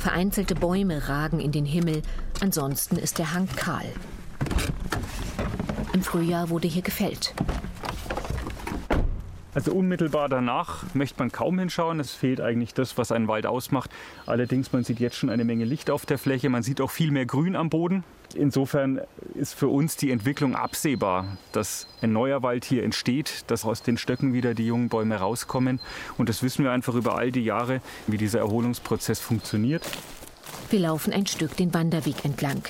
Vereinzelte 0.00 0.54
Bäume 0.54 1.10
ragen 1.10 1.40
in 1.40 1.52
den 1.52 1.66
Himmel, 1.66 2.00
ansonsten 2.40 2.96
ist 2.96 3.18
der 3.18 3.34
Hang 3.34 3.46
kahl. 3.54 3.84
Im 5.92 6.02
Frühjahr 6.02 6.48
wurde 6.48 6.68
hier 6.68 6.80
gefällt. 6.80 7.34
Also 9.52 9.72
unmittelbar 9.72 10.28
danach 10.28 10.84
möchte 10.94 11.18
man 11.18 11.32
kaum 11.32 11.58
hinschauen. 11.58 11.98
Es 11.98 12.12
fehlt 12.12 12.40
eigentlich 12.40 12.72
das, 12.72 12.96
was 12.98 13.10
einen 13.10 13.26
Wald 13.26 13.46
ausmacht. 13.46 13.90
Allerdings, 14.26 14.72
man 14.72 14.84
sieht 14.84 15.00
jetzt 15.00 15.16
schon 15.16 15.30
eine 15.30 15.44
Menge 15.44 15.64
Licht 15.64 15.90
auf 15.90 16.06
der 16.06 16.18
Fläche. 16.18 16.48
Man 16.48 16.62
sieht 16.62 16.80
auch 16.80 16.90
viel 16.90 17.10
mehr 17.10 17.26
Grün 17.26 17.56
am 17.56 17.68
Boden. 17.68 18.04
Insofern 18.34 19.00
ist 19.34 19.54
für 19.54 19.66
uns 19.66 19.96
die 19.96 20.12
Entwicklung 20.12 20.54
absehbar, 20.54 21.36
dass 21.50 21.88
ein 22.00 22.12
neuer 22.12 22.44
Wald 22.44 22.64
hier 22.64 22.84
entsteht, 22.84 23.44
dass 23.48 23.64
aus 23.64 23.82
den 23.82 23.96
Stöcken 23.96 24.32
wieder 24.32 24.54
die 24.54 24.66
jungen 24.66 24.88
Bäume 24.88 25.16
rauskommen. 25.16 25.80
Und 26.16 26.28
das 26.28 26.44
wissen 26.44 26.64
wir 26.64 26.70
einfach 26.70 26.94
über 26.94 27.16
all 27.16 27.32
die 27.32 27.44
Jahre, 27.44 27.80
wie 28.06 28.18
dieser 28.18 28.38
Erholungsprozess 28.38 29.18
funktioniert. 29.18 29.82
Wir 30.70 30.80
laufen 30.80 31.12
ein 31.12 31.26
Stück 31.26 31.56
den 31.56 31.74
Wanderweg 31.74 32.24
entlang. 32.24 32.62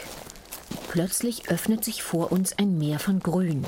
Plötzlich 0.89 1.51
öffnet 1.51 1.85
sich 1.85 2.03
vor 2.03 2.33
uns 2.33 2.57
ein 2.59 2.79
Meer 2.79 2.99
von 2.99 3.21
Grün. 3.21 3.67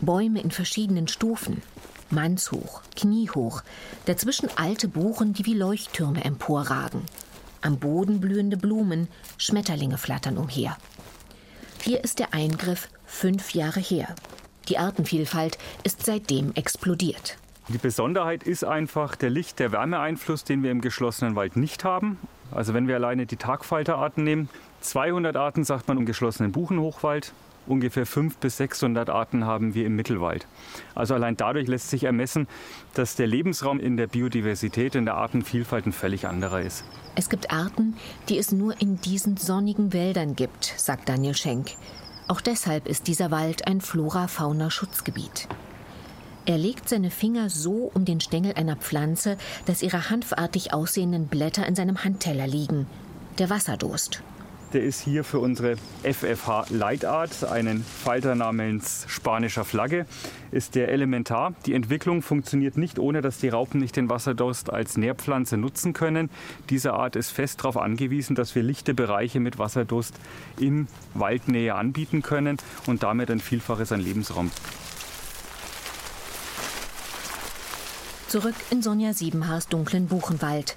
Bäume 0.00 0.40
in 0.40 0.50
verschiedenen 0.50 1.08
Stufen, 1.08 1.62
mannshoch, 2.10 2.82
kniehoch, 2.96 3.62
dazwischen 4.06 4.48
alte 4.56 4.88
Buchen, 4.88 5.32
die 5.32 5.46
wie 5.46 5.54
Leuchttürme 5.54 6.24
emporragen. 6.24 7.02
Am 7.60 7.78
Boden 7.78 8.20
blühende 8.20 8.56
Blumen, 8.56 9.08
Schmetterlinge 9.36 9.98
flattern 9.98 10.38
umher. 10.38 10.76
Hier 11.82 12.02
ist 12.04 12.18
der 12.18 12.34
Eingriff 12.34 12.88
fünf 13.06 13.54
Jahre 13.54 13.80
her. 13.80 14.14
Die 14.68 14.78
Artenvielfalt 14.78 15.58
ist 15.82 16.04
seitdem 16.04 16.52
explodiert. 16.54 17.38
Die 17.68 17.78
Besonderheit 17.78 18.44
ist 18.44 18.64
einfach 18.64 19.16
der 19.16 19.30
Licht-, 19.30 19.58
der 19.58 19.72
Wärmeeinfluss, 19.72 20.44
den 20.44 20.62
wir 20.62 20.70
im 20.70 20.80
geschlossenen 20.80 21.36
Wald 21.36 21.56
nicht 21.56 21.84
haben. 21.84 22.18
Also 22.50 22.74
wenn 22.74 22.88
wir 22.88 22.94
alleine 22.94 23.26
die 23.26 23.36
Tagfalterarten 23.36 24.24
nehmen, 24.24 24.48
200 24.80 25.36
Arten 25.36 25.64
sagt 25.64 25.88
man 25.88 25.98
im 25.98 26.06
geschlossenen 26.06 26.52
Buchenhochwald, 26.52 27.32
ungefähr 27.68 28.06
500 28.06 28.40
bis 28.40 28.56
600 28.56 29.10
Arten 29.10 29.44
haben 29.44 29.74
wir 29.74 29.86
im 29.86 29.96
Mittelwald. 29.96 30.46
Also 30.94 31.14
allein 31.14 31.36
dadurch 31.36 31.68
lässt 31.68 31.90
sich 31.90 32.04
ermessen, 32.04 32.48
dass 32.94 33.16
der 33.16 33.26
Lebensraum 33.26 33.80
in 33.80 33.96
der 33.96 34.06
Biodiversität, 34.06 34.94
in 34.94 35.04
der 35.04 35.14
Artenvielfalt 35.14 35.86
ein 35.86 35.92
völlig 35.92 36.26
anderer 36.26 36.60
ist. 36.60 36.84
Es 37.14 37.28
gibt 37.28 37.50
Arten, 37.50 37.96
die 38.28 38.38
es 38.38 38.52
nur 38.52 38.80
in 38.80 39.00
diesen 39.00 39.36
sonnigen 39.36 39.92
Wäldern 39.92 40.36
gibt, 40.36 40.72
sagt 40.76 41.08
Daniel 41.08 41.34
Schenk. 41.34 41.72
Auch 42.28 42.40
deshalb 42.40 42.86
ist 42.86 43.06
dieser 43.06 43.30
Wald 43.30 43.66
ein 43.66 43.80
Flora-Fauna-Schutzgebiet. 43.80 45.48
Er 46.44 46.58
legt 46.58 46.88
seine 46.88 47.10
Finger 47.10 47.50
so 47.50 47.90
um 47.92 48.04
den 48.04 48.20
Stängel 48.20 48.54
einer 48.54 48.76
Pflanze, 48.76 49.36
dass 49.66 49.82
ihre 49.82 50.10
hanfartig 50.10 50.72
aussehenden 50.72 51.26
Blätter 51.26 51.66
in 51.66 51.74
seinem 51.74 52.04
Handteller 52.04 52.46
liegen. 52.46 52.86
Der 53.38 53.50
Wasserdurst. 53.50 54.22
Der 54.74 54.82
ist 54.82 55.00
hier 55.00 55.24
für 55.24 55.38
unsere 55.38 55.76
FFH-Leitart, 56.02 57.44
einen 57.44 57.82
Falter 57.82 58.34
namens 58.34 59.06
spanischer 59.08 59.64
Flagge, 59.64 60.04
ist 60.50 60.74
der 60.74 60.88
elementar. 60.88 61.54
Die 61.64 61.72
Entwicklung 61.72 62.20
funktioniert 62.20 62.76
nicht, 62.76 62.98
ohne 62.98 63.22
dass 63.22 63.38
die 63.38 63.48
Raupen 63.48 63.80
nicht 63.80 63.96
den 63.96 64.10
Wasserdurst 64.10 64.70
als 64.70 64.98
Nährpflanze 64.98 65.56
nutzen 65.56 65.94
können. 65.94 66.28
Diese 66.68 66.92
Art 66.92 67.16
ist 67.16 67.30
fest 67.30 67.60
darauf 67.60 67.78
angewiesen, 67.78 68.36
dass 68.36 68.54
wir 68.54 68.62
lichte 68.62 68.92
Bereiche 68.92 69.40
mit 69.40 69.58
Wasserdurst 69.58 70.14
in 70.58 70.86
Waldnähe 71.14 71.74
anbieten 71.74 72.20
können 72.20 72.58
und 72.86 73.02
damit 73.02 73.30
ein 73.30 73.40
Vielfaches 73.40 73.90
an 73.90 74.00
Lebensraum. 74.00 74.50
Zurück 78.28 78.56
in 78.70 78.82
Sonja 78.82 79.14
Siebenhaars 79.14 79.68
dunklen 79.68 80.08
Buchenwald. 80.08 80.76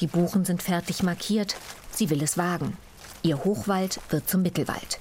Die 0.00 0.06
Buchen 0.06 0.44
sind 0.44 0.62
fertig 0.62 1.02
markiert. 1.02 1.56
Sie 1.90 2.10
will 2.10 2.22
es 2.22 2.36
wagen. 2.36 2.76
Ihr 3.22 3.44
Hochwald 3.44 4.00
wird 4.08 4.28
zum 4.28 4.42
Mittelwald. 4.42 4.98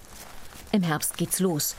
Im 0.72 0.84
Herbst 0.84 1.18
geht's 1.18 1.40
los. 1.40 1.76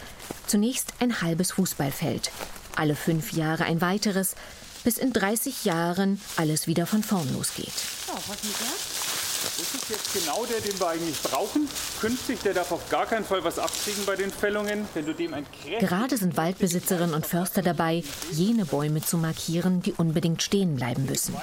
Zunächst 0.47 0.95
ein 0.99 1.21
halbes 1.21 1.53
Fußballfeld. 1.53 2.31
Alle 2.77 2.97
fünf 2.97 3.33
Jahre 3.33 3.65
ein 3.65 3.81
weiteres, 3.81 4.35
bis 4.83 4.97
in 4.97 5.13
30 5.13 5.65
Jahren 5.65 6.21
alles 6.37 6.67
wieder 6.67 6.87
von 6.87 7.03
vorn 7.03 7.31
losgeht. 7.35 7.73
Oh, 8.09 8.19
was 8.27 8.43
mit 8.43 8.59
der? 8.59 9.00
Das 9.43 9.59
ist 9.59 9.89
jetzt 9.89 10.13
genau 10.13 10.45
der, 10.45 10.61
den 10.61 10.79
wir 10.79 10.89
eigentlich 10.89 11.21
brauchen. 11.23 11.69
Künftig, 12.01 12.43
der 12.43 12.55
darf 12.55 12.73
auf 12.73 12.89
gar 12.91 13.07
keinen 13.07 13.25
Fall 13.25 13.43
was 13.43 13.59
abkriegen 13.59 14.05
bei 14.05 14.17
den 14.17 14.31
Fällungen. 14.31 14.87
Wenn 14.95 15.07
du 15.07 15.15
dem 15.15 15.35
ein 15.35 15.47
Gerade 15.79 16.17
sind 16.17 16.37
Waldbesitzerinnen 16.37 17.15
und 17.15 17.27
Förster 17.27 17.63
dabei, 17.63 18.05
jene 18.33 18.67
Bäume 18.67 19.03
zu 19.03 19.17
markieren, 19.17 19.83
die 19.83 19.93
unbedingt 19.93 20.43
stehen 20.43 20.77
bleiben 20.77 21.07
müssen. 21.07 21.35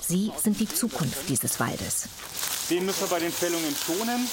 Sie 0.00 0.32
sind 0.42 0.58
die 0.60 0.68
Zukunft 0.68 1.28
dieses 1.28 1.60
Waldes. 1.60 2.08
Den 2.70 2.86
müssen 2.86 3.02
wir 3.02 3.08
bei 3.08 3.20
den 3.20 3.32
Fällungen 3.32 3.74
schonen. 3.76 4.28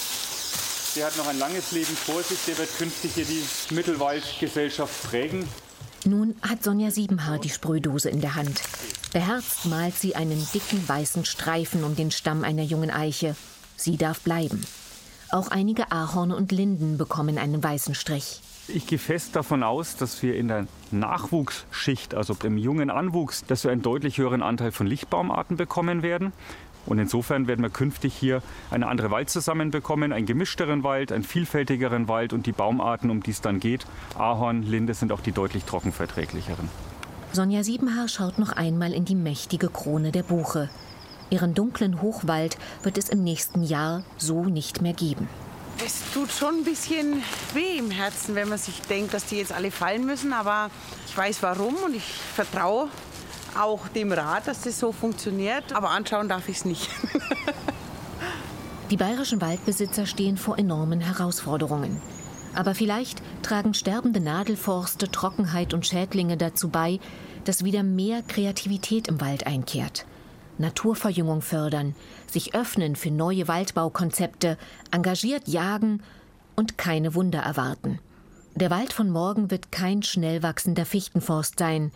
Der 0.96 1.06
hat 1.06 1.18
noch 1.18 1.28
ein 1.28 1.40
langes 1.40 1.72
Leben 1.72 1.96
vor 1.96 2.22
sich. 2.24 2.40
Der 2.48 2.58
wird 2.58 2.78
künftig 2.78 3.12
hier 3.16 3.26
die 3.26 3.44
Mittelwaldgesellschaft 3.74 5.10
prägen. 5.10 5.48
Nun 6.06 6.36
hat 6.42 6.64
Sonja 6.64 6.92
Siebenhaar 6.92 7.40
die 7.40 7.50
Sprühdose 7.50 8.10
in 8.10 8.22
der 8.22 8.36
Hand. 8.36 8.62
Beherzt 9.14 9.66
malt 9.66 9.96
sie 9.96 10.16
einen 10.16 10.48
dicken 10.54 10.88
weißen 10.88 11.26
Streifen 11.26 11.84
um 11.84 11.96
den 11.98 12.12
Stamm 12.12 12.46
einer 12.46 12.64
jungen 12.64 12.90
Eiche. 12.90 13.36
Sie 13.76 13.98
darf 13.98 14.22
bleiben. 14.22 14.62
Auch 15.32 15.50
einige 15.50 15.92
Ahorne 15.92 16.36
und 16.36 16.52
Linden 16.52 16.98
bekommen 16.98 17.38
einen 17.38 17.62
weißen 17.62 17.94
Strich. 17.94 18.42
Ich 18.70 18.88
gehe 18.88 19.00
fest 19.00 19.36
davon 19.36 19.64
aus, 19.64 19.98
dass 19.98 20.22
wir 20.24 20.36
in 20.38 20.48
der 20.48 20.66
Nachwuchsschicht, 20.92 22.16
also 22.16 22.38
im 22.44 22.58
jungen 22.58 22.90
Anwuchs, 22.90 23.44
dass 23.46 23.66
wir 23.66 23.72
einen 23.72 23.82
deutlich 23.82 24.18
höheren 24.18 24.42
Anteil 24.42 24.72
von 24.72 24.88
Lichtbaumarten 24.88 25.58
bekommen 25.58 26.04
werden. 26.04 26.32
Und 26.86 26.98
insofern 26.98 27.48
werden 27.48 27.62
wir 27.62 27.70
künftig 27.70 28.14
hier 28.14 28.42
eine 28.70 28.88
andere 28.88 29.12
Waldzusammen 29.12 29.72
bekommen, 29.72 30.14
einen 30.14 30.26
gemischteren 30.26 30.84
Wald, 30.84 31.12
einen 31.12 31.24
vielfältigeren 31.24 32.08
Wald 32.08 32.32
und 32.32 32.46
die 32.46 32.54
Baumarten, 32.54 33.10
um 33.10 33.22
die 33.22 33.32
es 33.32 33.42
dann 33.42 33.60
geht, 33.60 33.86
Ahorn, 34.18 34.64
Linde 34.64 34.94
sind 34.94 35.12
auch 35.12 35.22
die 35.22 35.32
deutlich 35.32 35.66
trockenverträglicheren. 35.66 36.70
Sonja 37.34 37.64
Siebenhaar 37.64 38.10
schaut 38.10 38.40
noch 38.40 38.52
einmal 38.52 38.92
in 38.92 39.06
die 39.06 39.16
mächtige 39.16 39.70
Krone 39.70 40.12
der 40.12 40.24
Buche. 40.24 40.70
Ihren 41.30 41.54
dunklen 41.54 42.02
Hochwald 42.02 42.58
wird 42.84 42.98
es 42.98 43.08
im 43.08 43.24
nächsten 43.24 43.64
Jahr 43.64 44.04
so 44.18 44.44
nicht 44.44 44.82
mehr 44.82 44.92
geben. 44.92 45.30
Es 45.84 46.02
tut 46.14 46.30
schon 46.30 46.56
ein 46.56 46.64
bisschen 46.66 47.24
weh 47.54 47.78
im 47.78 47.90
Herzen, 47.90 48.36
wenn 48.36 48.50
man 48.50 48.58
sich 48.58 48.82
denkt, 48.82 49.14
dass 49.14 49.26
die 49.26 49.38
jetzt 49.38 49.54
alle 49.54 49.72
fallen 49.72 50.06
müssen. 50.06 50.34
Aber 50.34 50.70
ich 51.08 51.18
weiß 51.18 51.42
warum 51.42 51.76
und 51.86 51.96
ich 51.96 52.04
vertraue 52.04 52.90
auch 53.58 53.88
dem 53.88 54.12
Rat, 54.12 54.48
dass 54.48 54.62
das 54.62 54.78
so 54.78 54.92
funktioniert. 54.92 55.72
Aber 55.74 55.92
anschauen 55.92 56.28
darf 56.28 56.50
ich 56.50 56.58
es 56.58 56.66
nicht. 56.66 56.90
Die 58.92 58.98
bayerischen 58.98 59.40
Waldbesitzer 59.40 60.06
stehen 60.06 60.36
vor 60.36 60.58
enormen 60.58 61.00
Herausforderungen. 61.00 62.02
Aber 62.54 62.76
vielleicht 62.76 63.22
tragen 63.44 63.74
sterbende 63.74 64.20
Nadelforste, 64.20 65.10
Trockenheit 65.10 65.74
und 65.74 65.86
Schädlinge 65.86 66.38
dazu 66.38 66.70
bei, 66.70 67.00
dass 67.46 67.64
wieder 67.64 67.84
mehr 67.84 68.22
Kreativität 68.22 69.08
im 69.08 69.22
Wald 69.22 69.48
einkehrt. 69.48 70.06
Naturverjüngung 70.58 71.42
fördern, 71.42 71.96
sich 72.28 72.54
öffnen 72.54 72.96
für 72.96 73.12
neue 73.12 73.48
Waldbaukonzepte, 73.48 74.58
engagiert 74.92 75.48
jagen 75.48 76.04
und 76.56 76.78
keine 76.78 77.16
Wunder 77.16 77.40
erwarten. 77.40 78.00
Der 78.56 78.70
Wald 78.70 78.94
von 78.94 79.10
morgen 79.10 79.50
wird 79.50 79.72
kein 79.72 80.04
schnell 80.04 80.44
wachsender 80.44 80.86
Fichtenforst 80.86 81.58
sein, 81.58 81.92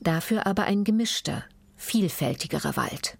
dafür 0.00 0.46
aber 0.46 0.64
ein 0.64 0.84
gemischter, 0.84 1.44
vielfältigerer 1.76 2.76
Wald. 2.76 3.16